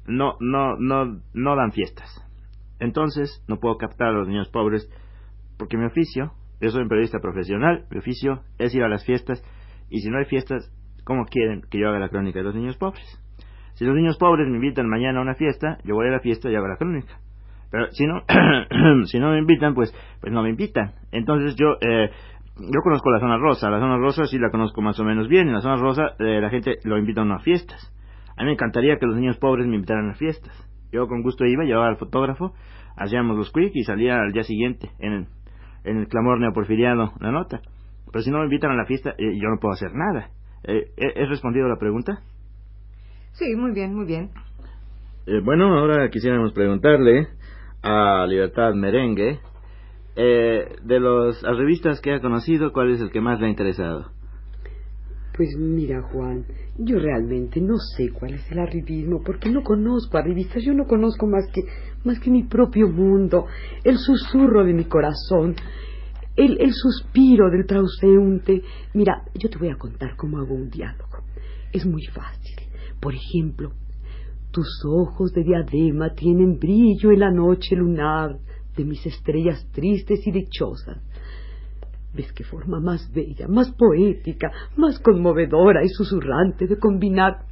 no, 0.06 0.36
no, 0.40 0.76
no, 0.76 1.20
no 1.34 1.56
dan 1.56 1.72
fiestas. 1.72 2.24
Entonces, 2.80 3.44
no 3.48 3.58
puedo 3.58 3.76
captar 3.76 4.08
a 4.08 4.12
los 4.12 4.28
niños 4.28 4.48
pobres 4.48 4.90
porque 5.58 5.76
mi 5.76 5.84
oficio, 5.84 6.32
yo 6.60 6.70
soy 6.70 6.82
un 6.82 6.88
periodista 6.88 7.20
profesional, 7.20 7.84
mi 7.90 7.98
oficio 7.98 8.42
es 8.58 8.74
ir 8.74 8.82
a 8.82 8.88
las 8.88 9.04
fiestas 9.04 9.42
y 9.90 10.00
si 10.00 10.10
no 10.10 10.18
hay 10.18 10.24
fiestas, 10.24 10.72
¿cómo 11.04 11.24
quieren 11.24 11.62
que 11.70 11.78
yo 11.78 11.88
haga 11.88 11.98
la 11.98 12.08
crónica 12.08 12.38
de 12.40 12.44
los 12.44 12.54
niños 12.54 12.76
pobres? 12.76 13.06
Si 13.74 13.84
los 13.84 13.94
niños 13.94 14.18
pobres 14.18 14.48
me 14.48 14.56
invitan 14.56 14.88
mañana 14.88 15.20
a 15.20 15.22
una 15.22 15.34
fiesta, 15.34 15.78
yo 15.84 15.94
voy 15.94 16.08
a 16.08 16.10
la 16.10 16.20
fiesta 16.20 16.50
y 16.50 16.56
hago 16.56 16.66
la 16.66 16.76
crónica. 16.76 17.20
Pero 17.70 17.86
si 17.92 18.06
no, 18.06 18.22
si 19.06 19.20
no 19.20 19.30
me 19.30 19.38
invitan, 19.38 19.74
pues, 19.74 19.94
pues 20.20 20.32
no 20.32 20.42
me 20.42 20.50
invitan. 20.50 20.94
Entonces 21.12 21.54
yo, 21.54 21.76
eh, 21.80 22.10
yo 22.56 22.80
conozco 22.82 23.10
la 23.10 23.20
zona 23.20 23.38
rosa. 23.38 23.70
La 23.70 23.78
zona 23.78 23.98
rosa 23.98 24.24
sí 24.24 24.38
la 24.38 24.50
conozco 24.50 24.82
más 24.82 24.98
o 24.98 25.04
menos 25.04 25.28
bien. 25.28 25.46
En 25.46 25.54
la 25.54 25.60
zona 25.60 25.76
rosa 25.76 26.14
eh, 26.18 26.40
la 26.40 26.50
gente 26.50 26.78
lo 26.84 26.98
invita 26.98 27.20
a 27.20 27.24
unas 27.24 27.44
fiestas. 27.44 27.94
A 28.36 28.42
mí 28.42 28.46
me 28.46 28.52
encantaría 28.52 28.96
que 28.98 29.06
los 29.06 29.16
niños 29.16 29.36
pobres 29.38 29.66
me 29.66 29.76
invitaran 29.76 30.10
a 30.10 30.14
fiestas. 30.14 30.52
Yo 30.90 31.06
con 31.06 31.22
gusto 31.22 31.44
iba, 31.44 31.64
llevaba 31.64 31.88
al 31.88 31.98
fotógrafo, 31.98 32.54
hacíamos 32.96 33.36
los 33.36 33.52
quick 33.52 33.72
y 33.74 33.84
salía 33.84 34.20
al 34.20 34.32
día 34.32 34.42
siguiente 34.42 34.90
en 34.98 35.28
en 35.88 35.98
el 35.98 36.08
clamor 36.08 36.40
neoporfiriano 36.40 37.14
la 37.20 37.30
nota. 37.32 37.60
Pero 38.10 38.22
si 38.22 38.30
no 38.30 38.38
me 38.38 38.44
invitan 38.44 38.70
a 38.70 38.76
la 38.76 38.86
fiesta, 38.86 39.10
eh, 39.18 39.38
yo 39.40 39.48
no 39.48 39.58
puedo 39.60 39.74
hacer 39.74 39.92
nada. 39.94 40.30
Eh, 40.64 40.92
¿He 40.96 41.22
he 41.22 41.26
respondido 41.26 41.68
la 41.68 41.76
pregunta? 41.76 42.20
Sí, 43.32 43.54
muy 43.56 43.72
bien, 43.72 43.94
muy 43.94 44.06
bien. 44.06 44.30
Eh, 45.26 45.40
bueno, 45.44 45.78
ahora 45.78 46.08
quisiéramos 46.10 46.52
preguntarle 46.52 47.28
a 47.82 48.26
Libertad 48.26 48.74
Merengue, 48.74 49.40
eh, 50.16 50.76
de 50.82 51.00
las 51.00 51.42
revistas 51.42 52.00
que 52.00 52.12
ha 52.12 52.20
conocido, 52.20 52.72
¿cuál 52.72 52.90
es 52.90 53.00
el 53.00 53.10
que 53.10 53.20
más 53.20 53.38
le 53.38 53.46
ha 53.46 53.50
interesado? 53.50 54.10
Pues 55.38 55.56
mira, 55.56 56.02
Juan, 56.02 56.46
yo 56.78 56.98
realmente 56.98 57.60
no 57.60 57.76
sé 57.78 58.10
cuál 58.10 58.34
es 58.34 58.50
el 58.50 58.58
arribismo, 58.58 59.22
porque 59.24 59.48
no 59.48 59.62
conozco 59.62 60.18
arribistas, 60.18 60.64
yo 60.64 60.74
no 60.74 60.84
conozco 60.88 61.28
más 61.28 61.46
que, 61.52 61.62
más 62.02 62.18
que 62.18 62.28
mi 62.28 62.42
propio 62.42 62.88
mundo, 62.88 63.46
el 63.84 63.98
susurro 63.98 64.64
de 64.64 64.72
mi 64.72 64.86
corazón, 64.86 65.54
el, 66.34 66.60
el 66.60 66.72
suspiro 66.72 67.50
del 67.50 67.66
transeúnte. 67.66 68.62
Mira, 68.94 69.22
yo 69.32 69.48
te 69.48 69.58
voy 69.58 69.68
a 69.68 69.76
contar 69.76 70.16
cómo 70.16 70.38
hago 70.38 70.56
un 70.56 70.70
diálogo. 70.70 71.18
Es 71.72 71.86
muy 71.86 72.04
fácil. 72.06 72.56
Por 73.00 73.14
ejemplo, 73.14 73.70
tus 74.50 74.82
ojos 74.84 75.32
de 75.34 75.44
diadema 75.44 76.14
tienen 76.14 76.58
brillo 76.58 77.12
en 77.12 77.20
la 77.20 77.30
noche 77.30 77.76
lunar 77.76 78.40
de 78.76 78.84
mis 78.84 79.06
estrellas 79.06 79.64
tristes 79.70 80.26
y 80.26 80.32
dichosas. 80.32 80.98
¿Ves 82.14 82.32
qué 82.32 82.44
forma 82.44 82.80
más 82.80 83.12
bella, 83.12 83.46
más 83.48 83.70
poética, 83.72 84.50
más 84.76 84.98
conmovedora 84.98 85.84
y 85.84 85.88
susurrante 85.88 86.66
de 86.66 86.78
combinar 86.78 87.44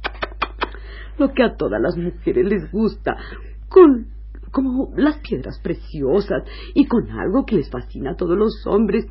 lo 1.17 1.33
que 1.33 1.43
a 1.43 1.55
todas 1.55 1.81
las 1.81 1.95
mujeres 1.97 2.45
les 2.45 2.71
gusta 2.71 3.15
con 3.69 4.07
como 4.51 4.91
las 4.95 5.19
piedras 5.19 5.59
preciosas 5.61 6.43
y 6.73 6.85
con 6.85 7.09
algo 7.11 7.45
que 7.45 7.57
les 7.57 7.69
fascina 7.69 8.11
a 8.11 8.15
todos 8.15 8.37
los 8.37 8.65
hombres? 8.65 9.05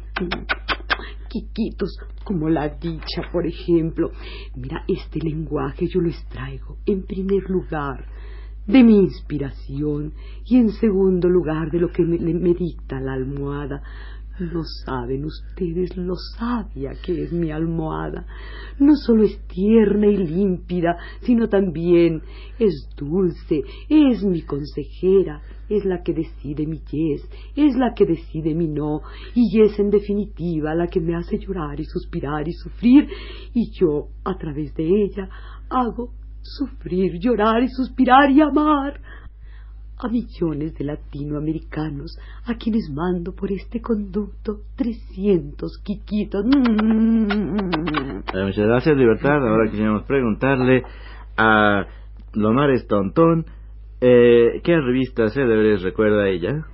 Quiquitos, 1.29 1.99
como 2.25 2.49
la 2.49 2.69
dicha, 2.69 3.23
por 3.31 3.47
ejemplo. 3.47 4.11
Mira, 4.55 4.85
este 4.89 5.21
lenguaje 5.21 5.87
yo 5.87 6.01
lo 6.01 6.09
extraigo 6.09 6.79
en 6.87 7.05
primer 7.05 7.49
lugar 7.51 8.07
de 8.67 8.83
mi 8.83 8.99
inspiración 8.99 10.15
y 10.45 10.57
en 10.57 10.71
segundo 10.71 11.29
lugar 11.29 11.71
de 11.71 11.79
lo 11.79 11.91
que 11.91 12.03
me, 12.03 12.19
me 12.19 12.55
dicta 12.55 13.01
la 13.01 13.13
almohada. 13.13 13.83
Lo 14.38 14.64
saben 14.64 15.25
ustedes 15.25 15.96
lo 15.96 16.14
sabia 16.14 16.92
que 17.03 17.22
es 17.22 17.33
mi 17.33 17.51
almohada. 17.51 18.27
No 18.79 18.94
solo 18.94 19.25
es 19.25 19.40
tierna 19.46 20.07
y 20.09 20.16
límpida, 20.18 20.99
sino 21.22 21.49
también 21.49 22.20
es 22.59 22.87
dulce, 22.99 23.62
es 23.88 24.22
mi 24.25 24.42
consejera, 24.42 25.40
es 25.70 25.87
la 25.87 26.03
que 26.03 26.12
decide 26.12 26.66
mi 26.66 26.81
yes, 26.81 27.27
es 27.57 27.77
la 27.77 27.94
que 27.94 28.05
decide 28.05 28.55
mi 28.55 28.68
no, 28.68 29.01
y 29.35 29.62
es 29.62 29.79
en 29.79 29.88
definitiva 29.88 30.75
la 30.75 30.87
que 30.88 31.01
me 31.01 31.16
hace 31.16 31.38
llorar 31.38 31.81
y 31.81 31.85
suspirar 31.85 32.46
y 32.46 32.53
sufrir, 32.53 33.09
y 33.55 33.70
yo, 33.72 34.09
a 34.22 34.37
través 34.37 34.75
de 34.75 34.85
ella, 34.85 35.31
hago 35.70 36.12
sufrir, 36.42 37.18
llorar 37.18 37.62
y 37.62 37.68
suspirar 37.68 38.31
y 38.31 38.42
amar 38.42 39.01
a 39.99 40.09
millones 40.09 40.75
de 40.77 40.85
latinoamericanos 40.85 42.19
a 42.45 42.55
quienes 42.57 42.91
mando 42.91 43.35
por 43.35 43.51
este 43.51 43.81
conducto 43.81 44.61
300 44.77 45.79
quiquitos. 45.83 46.45
Eh, 46.45 46.49
muchas 48.45 48.67
gracias, 48.67 48.97
Libertad. 48.97 49.47
Ahora 49.47 49.71
quisiéramos 49.71 50.05
preguntarle 50.05 50.83
a 51.37 51.87
Lomares 52.35 52.87
Tontón, 52.87 53.47
eh, 54.01 54.61
¿qué 54.63 54.77
revista 54.77 55.31
célebres 55.31 55.83
recuerda 55.83 56.29
ella? 56.29 56.67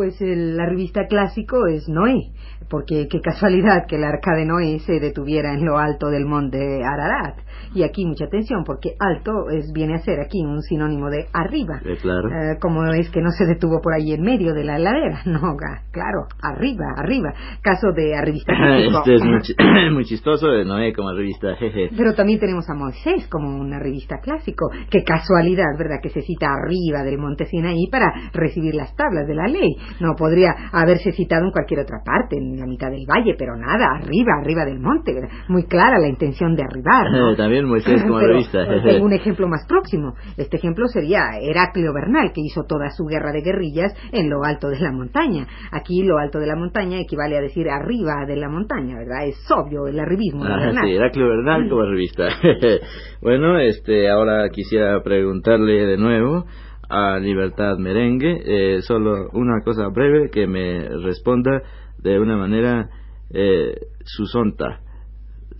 Pues 0.00 0.18
el- 0.22 0.56
la 0.56 0.64
revista 0.64 1.06
clásico 1.08 1.66
es 1.66 1.86
Noé, 1.86 2.30
porque 2.70 3.06
qué 3.10 3.20
casualidad 3.20 3.84
que 3.86 3.96
el 3.96 4.04
arca 4.04 4.34
de 4.34 4.46
Noé 4.46 4.78
se 4.78 4.98
detuviera 4.98 5.52
en 5.52 5.66
lo 5.66 5.76
alto 5.76 6.08
del 6.08 6.24
monte 6.24 6.56
Ararat. 6.82 7.36
Y 7.74 7.82
aquí 7.82 8.06
mucha 8.06 8.24
atención, 8.24 8.64
porque 8.64 8.94
alto 8.98 9.50
es, 9.50 9.70
viene 9.74 9.94
a 9.94 9.98
ser 9.98 10.18
aquí 10.20 10.40
un 10.42 10.62
sinónimo 10.62 11.10
de 11.10 11.26
arriba. 11.34 11.80
Eh, 11.84 11.98
claro. 12.00 12.28
Eh, 12.30 12.56
como 12.60 12.82
es 12.94 13.10
que 13.10 13.20
no 13.20 13.30
se 13.30 13.44
detuvo 13.44 13.80
por 13.82 13.92
ahí 13.92 14.12
en 14.12 14.22
medio 14.22 14.54
de 14.54 14.64
la 14.64 14.78
ladera. 14.78 15.20
No, 15.26 15.54
claro, 15.92 16.26
arriba, 16.42 16.86
arriba. 16.96 17.32
Caso 17.62 17.92
de 17.94 18.16
a 18.16 18.22
revista 18.22 18.52
clásico. 18.56 19.02
este 19.04 19.14
es 19.16 19.22
muy 19.92 20.04
chistoso 20.06 20.48
de 20.48 20.64
Noé 20.64 20.94
como 20.94 21.12
revista, 21.12 21.54
jeje. 21.56 21.90
Pero 21.94 22.14
también 22.14 22.40
tenemos 22.40 22.64
a 22.70 22.74
Moisés 22.74 23.28
como 23.28 23.54
una 23.60 23.78
revista 23.78 24.16
clásico. 24.22 24.70
Qué 24.90 25.04
casualidad, 25.04 25.76
¿verdad? 25.78 25.98
Que 26.02 26.08
se 26.08 26.22
cita 26.22 26.46
arriba 26.46 27.02
del 27.04 27.18
monte 27.18 27.44
Sinaí 27.44 27.86
para 27.92 28.06
recibir 28.32 28.74
las 28.74 28.96
tablas 28.96 29.26
de 29.28 29.34
la 29.34 29.46
ley. 29.46 29.76
No 30.00 30.14
podría 30.16 30.54
haberse 30.72 31.12
citado 31.12 31.44
en 31.46 31.50
cualquier 31.52 31.80
otra 31.80 31.98
parte, 32.04 32.36
en 32.36 32.58
la 32.58 32.66
mitad 32.66 32.90
del 32.90 33.06
valle, 33.06 33.34
pero 33.38 33.56
nada, 33.56 33.86
arriba, 33.98 34.32
arriba 34.40 34.64
del 34.64 34.78
monte. 34.80 35.12
Muy 35.48 35.64
clara 35.64 35.98
la 35.98 36.08
intención 36.08 36.54
de 36.54 36.62
arribar. 36.62 37.10
¿no? 37.10 37.32
Eh, 37.32 37.36
También 37.36 37.66
Moisés 37.66 38.02
como 38.02 38.18
Pero, 38.18 38.32
revista. 38.34 38.62
eh, 38.62 38.80
tengo 38.84 39.04
un 39.06 39.12
ejemplo 39.12 39.48
más 39.48 39.66
próximo. 39.66 40.14
Este 40.36 40.56
ejemplo 40.56 40.86
sería 40.88 41.22
Heraclio 41.40 41.92
Bernal, 41.92 42.32
que 42.32 42.40
hizo 42.42 42.62
toda 42.64 42.90
su 42.90 43.04
guerra 43.06 43.32
de 43.32 43.42
guerrillas 43.42 43.92
en 44.12 44.30
lo 44.30 44.44
alto 44.44 44.68
de 44.68 44.78
la 44.80 44.92
montaña. 44.92 45.46
Aquí 45.72 46.02
lo 46.02 46.18
alto 46.18 46.38
de 46.38 46.46
la 46.46 46.56
montaña 46.56 47.00
equivale 47.00 47.36
a 47.38 47.40
decir 47.40 47.68
arriba 47.68 48.24
de 48.26 48.36
la 48.36 48.48
montaña, 48.48 48.96
¿verdad? 48.98 49.26
Es 49.26 49.36
obvio 49.50 49.86
el 49.86 49.98
arribismo 49.98 50.44
de 50.44 50.52
Ah, 50.52 50.56
Bernal. 50.56 50.84
sí, 51.12 51.20
Bernal 51.20 51.68
como 51.68 51.82
revista. 51.82 52.28
bueno, 53.22 53.58
este, 53.58 54.08
ahora 54.10 54.48
quisiera 54.50 55.02
preguntarle 55.02 55.86
de 55.86 55.96
nuevo 55.96 56.44
a 56.90 57.18
Libertad 57.18 57.78
Merengue, 57.78 58.42
eh, 58.44 58.82
solo 58.82 59.30
una 59.32 59.62
cosa 59.62 59.88
breve 59.88 60.28
que 60.30 60.46
me 60.48 60.88
responda 60.88 61.62
de 61.98 62.18
una 62.18 62.36
manera 62.36 62.90
eh, 63.30 63.74
sucinta, 64.04 64.80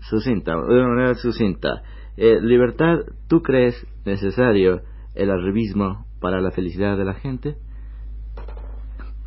sucinta, 0.00 0.52
de 0.52 0.74
una 0.74 0.88
manera 0.88 1.14
sucinta. 1.14 1.82
Eh, 2.16 2.40
Libertad, 2.42 2.98
¿tú 3.28 3.42
crees 3.42 3.86
necesario 4.04 4.82
el 5.14 5.30
arribismo 5.30 6.04
para 6.20 6.40
la 6.40 6.50
felicidad 6.50 6.98
de 6.98 7.04
la 7.04 7.14
gente? 7.14 7.56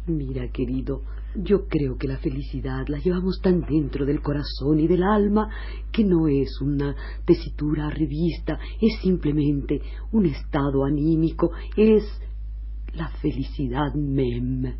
Mira, 0.06 0.50
querido, 0.50 1.04
yo 1.36 1.68
creo 1.68 1.98
que 1.98 2.08
la 2.08 2.18
felicidad 2.18 2.86
la 2.88 3.00
llevamos 3.00 3.40
tan 3.42 3.62
dentro 3.62 4.06
del 4.06 4.22
corazón 4.22 4.80
y 4.80 4.88
del 4.88 5.04
alma 5.04 5.50
que 5.92 6.04
no 6.04 6.28
es 6.28 6.60
una 6.62 6.96
tesitura 7.26 7.90
revista, 7.90 8.60
es 8.82 9.00
simplemente 9.02 9.82
un 10.12 10.26
estado 10.26 10.86
anímico, 10.86 11.52
es 11.76 12.04
la 12.94 13.10
felicidad 13.22 13.94
mem. 13.96 14.74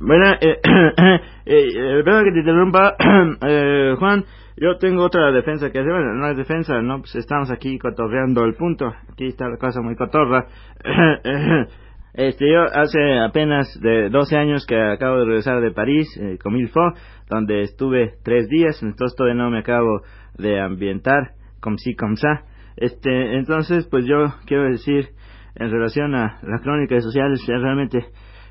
Bueno, 0.00 0.32
eh, 0.40 0.60
eh, 1.46 1.68
eh, 1.76 2.02
que 2.04 2.32
te 2.32 2.38
interrumpa, 2.38 2.96
eh, 3.46 3.94
Juan. 3.98 4.24
Yo 4.56 4.76
tengo 4.78 5.02
otra 5.02 5.32
defensa 5.32 5.70
que 5.72 5.80
hacer. 5.80 5.90
Bueno, 5.90 6.14
no 6.14 6.30
es 6.30 6.36
defensa, 6.36 6.80
no, 6.80 7.00
pues 7.00 7.16
estamos 7.16 7.50
aquí 7.50 7.76
cotorreando 7.76 8.44
el 8.44 8.54
punto. 8.54 8.86
Aquí 9.12 9.26
está 9.26 9.48
la 9.48 9.56
cosa 9.56 9.80
muy 9.80 9.96
cotorra. 9.96 10.46
Este, 12.14 12.48
yo 12.48 12.62
hace 12.72 13.18
apenas 13.18 13.66
de 13.80 14.08
12 14.08 14.36
años 14.36 14.64
que 14.66 14.80
acabo 14.80 15.18
de 15.18 15.24
regresar 15.26 15.60
de 15.60 15.72
París, 15.72 16.08
eh, 16.16 16.38
con 16.40 16.54
Milfo, 16.54 16.92
donde 17.28 17.62
estuve 17.62 18.14
tres 18.22 18.48
días, 18.48 18.80
entonces 18.82 19.16
todavía 19.16 19.42
no 19.42 19.50
me 19.50 19.58
acabo 19.58 20.02
de 20.38 20.60
ambientar, 20.60 21.32
como 21.60 21.76
si, 21.76 21.96
como 21.96 22.14
sa. 22.16 22.44
Este, 22.76 23.36
entonces, 23.36 23.88
pues 23.90 24.06
yo 24.06 24.32
quiero 24.46 24.64
decir, 24.70 25.08
en 25.56 25.70
relación 25.70 26.14
a 26.14 26.38
las 26.42 26.60
crónicas 26.62 27.02
sociales, 27.02 27.44
ya 27.48 27.56
realmente, 27.56 28.04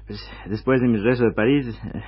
pues, 0.07 0.19
después 0.47 0.81
de 0.81 0.87
mi 0.89 0.97
regreso 0.97 1.23
de 1.23 1.31
París, 1.31 1.65
eh, 1.93 2.01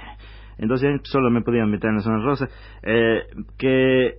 en 0.57 0.67
12 0.67 0.87
años 0.87 1.01
pues, 1.01 1.11
solo 1.11 1.29
me 1.29 1.41
podido 1.41 1.63
ambientar 1.63 1.89
en 1.91 1.95
la 1.97 2.01
zona 2.01 2.21
rosa, 2.21 2.49
eh, 2.83 3.23
que 3.57 4.15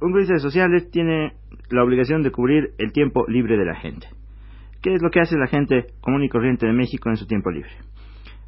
un 0.00 0.12
cronista 0.12 0.34
de 0.34 0.40
sociales 0.40 0.90
tiene 0.92 1.32
la 1.70 1.82
obligación 1.82 2.22
de 2.22 2.30
cubrir 2.30 2.70
el 2.78 2.92
tiempo 2.92 3.24
libre 3.26 3.56
de 3.56 3.64
la 3.64 3.74
gente. 3.74 4.06
¿Qué 4.82 4.94
es 4.94 5.02
lo 5.02 5.10
que 5.10 5.20
hace 5.20 5.36
la 5.36 5.46
gente 5.48 5.86
común 6.00 6.22
y 6.22 6.28
corriente 6.28 6.66
de 6.66 6.72
México 6.72 7.08
en 7.10 7.16
su 7.16 7.26
tiempo 7.26 7.50
libre? 7.50 7.70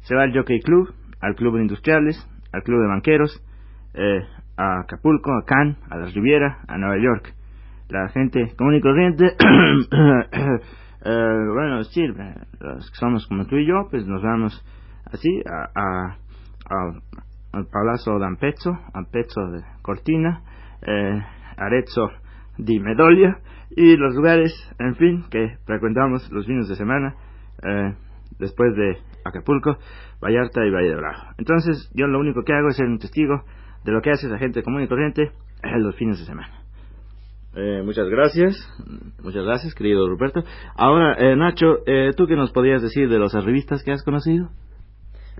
Se 0.01 0.15
va 0.15 0.23
al 0.23 0.33
Jockey 0.33 0.59
Club, 0.61 0.93
al 1.19 1.35
Club 1.35 1.55
de 1.55 1.61
Industriales, 1.63 2.17
al 2.53 2.63
Club 2.63 2.81
de 2.81 2.87
Banqueros, 2.87 3.43
eh, 3.93 4.21
a 4.57 4.79
Acapulco, 4.81 5.31
a 5.33 5.45
Cannes, 5.45 5.77
a 5.89 5.97
la 5.97 6.05
Riviera, 6.07 6.59
a 6.67 6.77
Nueva 6.77 6.97
York. 6.97 7.33
La 7.89 8.07
gente 8.09 8.53
común 8.57 8.75
y 8.75 8.81
corriente, 8.81 9.25
eh, 11.05 11.35
bueno, 11.53 11.83
sí, 11.83 12.05
los 12.07 12.89
que 12.91 12.95
somos 12.97 13.27
como 13.27 13.45
tú 13.45 13.57
y 13.57 13.67
yo, 13.67 13.87
pues 13.89 14.05
nos 14.07 14.21
vamos 14.21 14.65
así 15.11 15.41
a, 15.45 15.69
a, 15.75 16.17
a- 16.69 17.01
al 17.53 17.65
Palazzo 17.67 18.17
d'Ampezzo, 18.17 18.71
Ampezzo 18.93 19.41
de 19.51 19.61
Cortina, 19.81 20.41
eh, 20.87 21.21
Arezzo 21.57 22.09
di 22.57 22.79
Medolia 22.79 23.39
y 23.75 23.95
los 23.97 24.15
lugares, 24.15 24.53
en 24.79 24.95
fin, 24.95 25.23
que 25.29 25.57
frecuentamos 25.65 26.29
los 26.31 26.45
fines 26.45 26.67
de 26.67 26.75
semana 26.75 27.15
eh, 27.63 27.93
después 28.39 28.75
de 28.75 28.97
Acapulco, 29.23 29.77
Vallarta 30.21 30.65
y 30.65 30.71
Valle 30.71 30.89
de 30.89 30.95
Bravo. 30.95 31.23
Entonces, 31.37 31.91
yo 31.93 32.07
lo 32.07 32.19
único 32.19 32.43
que 32.43 32.53
hago 32.53 32.69
es 32.69 32.77
ser 32.77 32.87
un 32.87 32.99
testigo 32.99 33.43
de 33.83 33.91
lo 33.91 34.01
que 34.01 34.11
hace 34.11 34.27
la 34.27 34.37
gente 34.37 34.63
común 34.63 34.83
y 34.83 34.87
corriente 34.87 35.31
en 35.63 35.83
los 35.83 35.95
fines 35.95 36.19
de 36.19 36.25
semana. 36.25 36.61
Eh, 37.53 37.81
muchas 37.83 38.07
gracias, 38.07 38.55
muchas 39.21 39.43
gracias, 39.43 39.73
querido 39.75 40.07
Ruperto. 40.07 40.41
Ahora, 40.75 41.15
eh, 41.19 41.35
Nacho, 41.35 41.79
eh, 41.85 42.11
¿tú 42.15 42.25
qué 42.25 42.35
nos 42.35 42.51
podías 42.51 42.81
decir 42.81 43.09
de 43.09 43.19
los 43.19 43.35
arribistas 43.35 43.83
que 43.83 43.91
has 43.91 44.03
conocido? 44.03 44.49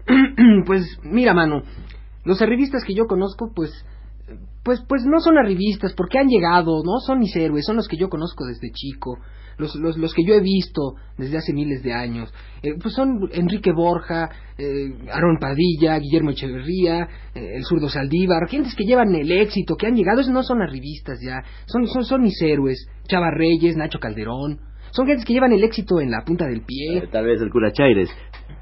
pues 0.66 1.00
mira, 1.04 1.34
mano, 1.34 1.64
los 2.26 2.42
arribistas 2.42 2.84
que 2.86 2.94
yo 2.94 3.06
conozco, 3.06 3.54
pues, 3.56 3.72
pues, 4.64 4.82
pues 4.88 5.04
no 5.06 5.20
son 5.20 5.38
arribistas, 5.38 5.94
porque 5.94 6.20
han 6.20 6.28
llegado, 6.28 6.84
no 6.84 7.00
son 7.06 7.20
mis 7.20 7.36
héroes, 7.36 7.66
son 7.66 7.78
los 7.78 7.88
que 7.88 7.98
yo 7.98 8.10
conozco 8.10 8.46
desde 8.46 8.72
chico, 8.72 9.18
los, 9.58 9.76
los, 9.76 9.98
los 9.98 10.14
que 10.14 10.24
yo 10.24 10.34
he 10.34 10.40
visto 10.40 10.96
desde 11.18 11.38
hace 11.38 11.54
miles 11.54 11.84
de 11.84 11.94
años. 11.94 12.34
Eh, 12.62 12.76
pues 12.82 12.94
son 12.94 13.30
Enrique 13.32 13.72
Borja, 13.72 14.30
eh, 14.58 15.10
Aaron 15.12 15.38
Padilla, 15.40 15.98
Guillermo 15.98 16.32
Echeverría, 16.32 17.08
eh, 17.34 17.56
el 17.56 17.64
zurdo 17.64 17.90
Saldívar, 17.90 18.48
gentes 18.50 18.76
que 18.76 18.86
llevan 18.86 19.14
el 19.16 19.32
éxito, 19.32 19.76
que 19.76 19.88
han 19.88 19.96
llegado, 19.96 20.22
esos 20.22 20.34
no 20.34 20.44
son 20.44 20.62
arribistas 20.62 21.20
ya, 21.24 21.44
son, 21.66 21.88
son, 21.88 22.04
son 22.06 22.22
mis 22.22 22.40
héroes, 22.42 22.88
Chava 23.08 23.32
Reyes, 23.32 23.76
Nacho 23.76 24.00
Calderón. 24.00 24.71
Son 24.92 25.08
gentes 25.08 25.26
que 25.26 25.34
llevan 25.34 25.54
el 25.54 25.64
éxito 25.64 26.00
en 26.00 26.12
la 26.12 26.24
punta 26.26 26.46
del 26.48 26.62
pie. 26.62 26.98
Eh, 27.00 27.08
tal 27.12 27.26
vez 27.26 27.42
el 27.42 27.50
cura 27.50 27.72
Chaires. 27.72 28.10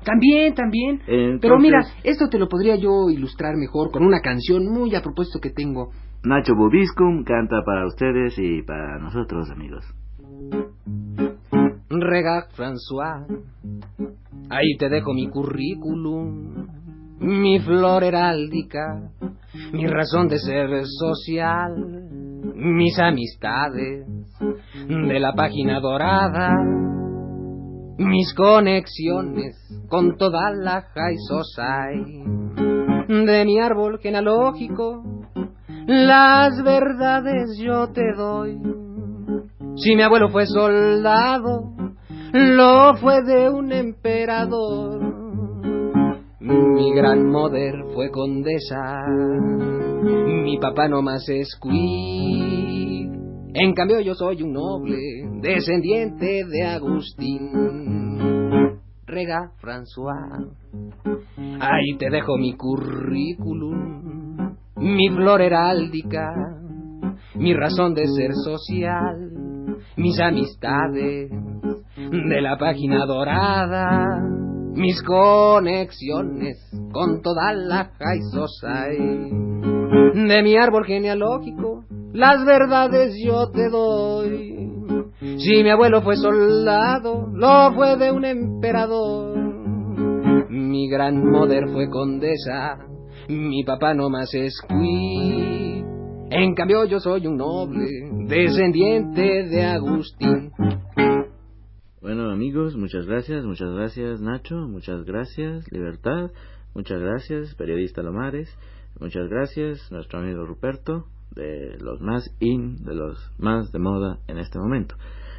También, 0.04 0.54
también. 0.54 1.02
Entonces- 1.08 1.42
Pero 1.42 1.60
mira, 1.60 1.80
esto 2.04 2.30
te 2.30 2.40
lo 2.40 2.48
podría 2.48 2.76
yo 2.76 3.10
ilustrar 3.10 3.56
mejor 3.58 3.92
con 3.92 4.04
una 4.06 4.22
canción 4.22 4.66
muy 4.68 4.96
a 4.96 5.02
propósito 5.02 5.40
que 5.40 5.50
tengo. 5.50 5.92
Nacho 6.24 6.54
Bubiscum 6.56 7.24
canta 7.24 7.62
para 7.66 7.86
ustedes 7.86 8.38
y 8.38 8.62
para 8.64 9.00
nosotros, 9.00 9.50
amigos. 9.52 9.86
Rega 11.90 12.48
François, 12.56 13.26
ahí 14.50 14.78
te 14.78 14.90
dejo 14.90 15.14
mi 15.14 15.28
currículum, 15.30 16.68
mi 17.20 17.60
flor 17.60 18.04
heráldica, 18.04 19.10
mi 19.74 19.88
razón 19.88 20.28
de 20.28 20.38
ser 20.40 20.86
social, 20.86 21.74
mis 22.56 22.98
amistades 23.00 24.06
de 24.88 25.20
la 25.20 25.34
página 25.34 25.80
dorada, 25.80 26.56
mis 27.98 28.34
conexiones 28.34 29.56
con 29.90 30.18
toda 30.18 30.52
la 30.52 30.82
high 30.82 31.18
society, 31.28 32.24
de 33.08 33.46
mi 33.46 33.60
árbol 33.60 34.00
genealógico, 34.00 35.04
las 35.86 36.64
verdades 36.64 37.58
yo 37.60 37.88
te 37.90 38.14
doy. 38.16 38.60
Si 39.76 39.96
mi 39.96 40.02
abuelo 40.02 40.30
fue 40.30 40.46
soldado, 40.46 41.72
lo 42.34 42.96
fue 42.96 43.24
de 43.24 43.50
un 43.50 43.72
emperador. 43.72 45.02
Mi 46.40 46.94
gran 46.94 47.30
moder 47.30 47.76
fue 47.94 48.10
condesa, 48.12 49.04
mi 50.04 50.58
papá 50.58 50.88
no 50.88 51.02
más 51.02 51.28
es 51.30 51.58
quick. 51.62 52.69
En 53.54 53.74
cambio 53.74 54.00
yo 54.00 54.14
soy 54.14 54.44
un 54.44 54.54
noble, 54.54 54.98
descendiente 55.42 56.46
de 56.46 56.68
Agustín. 56.68 57.50
Rega 59.08 59.54
François, 59.60 60.54
ahí 61.60 61.98
te 61.98 62.12
dejo 62.12 62.38
mi 62.38 62.54
currículum, 62.54 64.56
mi 64.76 65.10
flor 65.10 65.42
heráldica, 65.42 66.32
mi 67.34 67.56
razón 67.56 67.96
de 67.96 68.06
ser 68.06 68.36
social, 68.36 69.32
mis 69.98 70.20
amistades 70.20 71.32
de 71.32 72.42
la 72.42 72.56
página 72.60 73.08
dorada, 73.08 74.22
mis 74.76 75.02
conexiones 75.02 76.70
con 76.92 77.24
toda 77.24 77.52
la 77.54 77.94
high 77.98 78.22
society, 78.32 79.32
de 80.28 80.44
mi 80.44 80.56
árbol 80.56 80.86
genealógico, 80.86 81.84
las 82.14 82.46
verdades 82.46 83.16
yo 83.24 83.50
te 83.52 83.70
doy. 83.70 84.60
Si 85.38 85.64
mi 85.64 85.70
abuelo 85.70 86.02
fue 86.02 86.16
soldado, 86.16 87.28
lo 87.34 87.74
fue 87.74 87.98
de 87.98 88.12
un 88.12 88.26
emperador. 88.26 89.38
Mi 90.50 90.90
gran 90.90 91.30
moder 91.30 91.70
fue 91.70 91.90
condesa, 91.90 92.80
mi 93.28 93.64
papá 93.64 93.94
no 93.94 94.10
más 94.10 94.34
es. 94.34 94.54
En 96.32 96.56
cambio 96.56 96.86
yo 96.86 97.00
soy 97.00 97.28
un 97.28 97.38
noble, 97.38 97.88
descendiente 98.28 99.44
de 99.48 99.66
Agustín. 99.66 100.52
Bueno, 102.02 102.32
amigos, 102.32 102.76
muchas 102.76 103.06
gracias, 103.06 103.44
muchas 103.44 103.70
gracias, 103.72 104.22
Nacho, 104.22 104.56
muchas 104.56 105.04
gracias, 105.04 105.70
Libertad, 105.72 106.32
muchas 106.74 107.00
gracias, 107.00 107.56
periodista 107.56 108.02
Lomares, 108.02 108.50
muchas 109.00 109.28
gracias, 109.28 109.92
nuestro 109.92 110.20
amigo 110.20 110.46
Ruperto, 110.46 111.06
de 111.36 111.78
los 111.80 112.02
más 112.02 112.36
in, 112.40 112.84
de 112.84 112.96
los 112.96 113.32
más 113.38 113.72
de 113.72 113.80
moda 113.80 114.20
en 114.28 114.38
este 114.38 114.60
momento. 114.60 114.96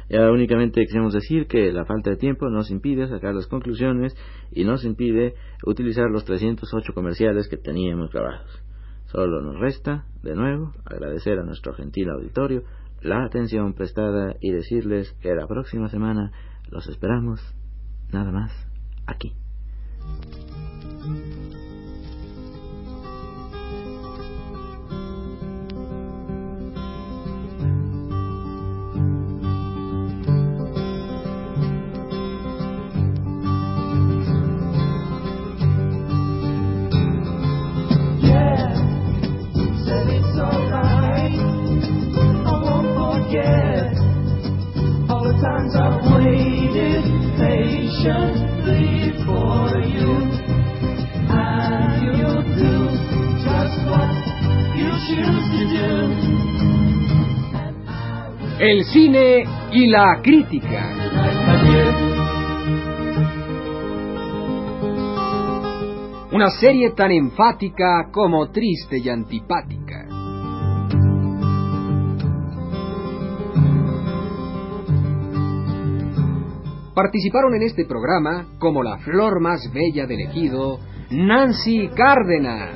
Ya 0.09 0.29
únicamente 0.29 0.85
queremos 0.87 1.13
decir 1.13 1.47
que 1.47 1.71
la 1.71 1.85
falta 1.85 2.09
de 2.09 2.17
tiempo 2.17 2.49
nos 2.49 2.69
impide 2.69 3.07
sacar 3.07 3.33
las 3.33 3.47
conclusiones 3.47 4.13
y 4.51 4.65
nos 4.65 4.83
impide 4.83 5.35
utilizar 5.65 6.09
los 6.09 6.25
308 6.25 6.93
comerciales 6.93 7.47
que 7.47 7.57
teníamos 7.57 8.11
grabados. 8.11 8.61
Solo 9.05 9.41
nos 9.41 9.59
resta, 9.59 10.05
de 10.21 10.35
nuevo, 10.35 10.73
agradecer 10.85 11.39
a 11.39 11.43
nuestro 11.43 11.73
gentil 11.73 12.09
auditorio 12.09 12.63
la 13.01 13.23
atención 13.23 13.73
prestada 13.73 14.35
y 14.41 14.51
decirles 14.51 15.11
que 15.21 15.33
la 15.33 15.47
próxima 15.47 15.87
semana 15.89 16.31
los 16.69 16.87
esperamos, 16.87 17.41
nada 18.11 18.31
más, 18.31 18.51
aquí. 19.07 19.33
El 58.59 58.85
cine 58.85 59.43
y 59.71 59.85
la 59.87 60.19
crítica. 60.23 60.95
Una 66.31 66.49
serie 66.49 66.91
tan 66.91 67.11
enfática 67.11 68.09
como 68.11 68.49
triste 68.49 68.97
y 68.97 69.09
antipática. 69.09 69.80
Participaron 77.01 77.55
en 77.55 77.63
este 77.63 77.85
programa, 77.85 78.45
como 78.59 78.83
la 78.83 78.99
flor 78.99 79.41
más 79.41 79.59
bella 79.73 80.05
del 80.05 80.19
ejido, 80.19 80.77
Nancy 81.09 81.89
Cárdenas, 81.95 82.75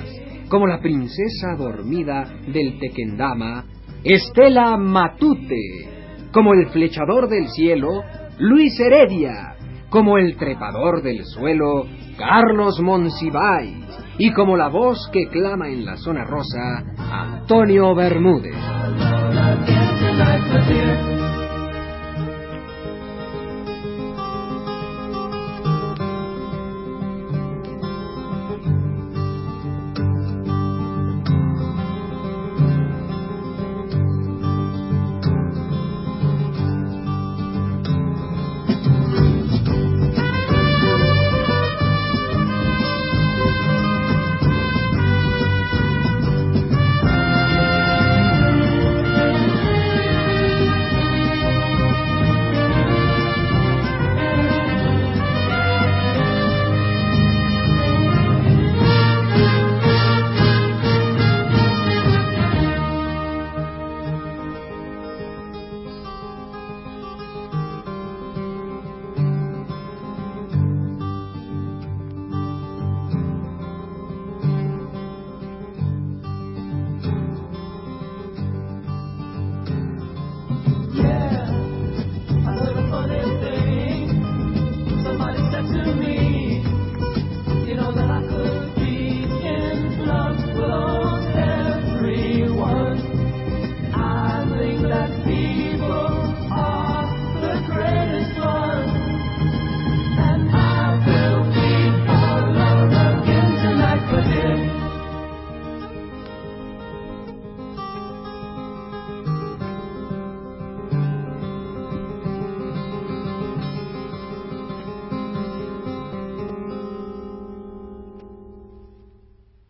como 0.49 0.65
la 0.65 0.79
princesa 0.79 1.55
dormida 1.55 2.23
del 2.51 2.79
Tequendama, 2.79 3.65
Estela 4.03 4.77
Matute, 4.77 6.25
como 6.31 6.55
el 6.55 6.65
flechador 6.69 7.29
del 7.29 7.49
cielo, 7.49 8.01
Luis 8.39 8.79
Heredia, 8.79 9.57
como 9.91 10.17
el 10.17 10.37
trepador 10.37 11.03
del 11.03 11.23
suelo, 11.23 11.85
Carlos 12.17 12.81
Monsiváis, 12.81 13.85
y 14.17 14.33
como 14.33 14.57
la 14.57 14.69
voz 14.69 15.07
que 15.13 15.27
clama 15.27 15.69
en 15.69 15.85
la 15.85 15.97
zona 15.97 16.23
rosa, 16.23 16.83
Antonio 16.97 17.93
Bermúdez. 17.93 18.55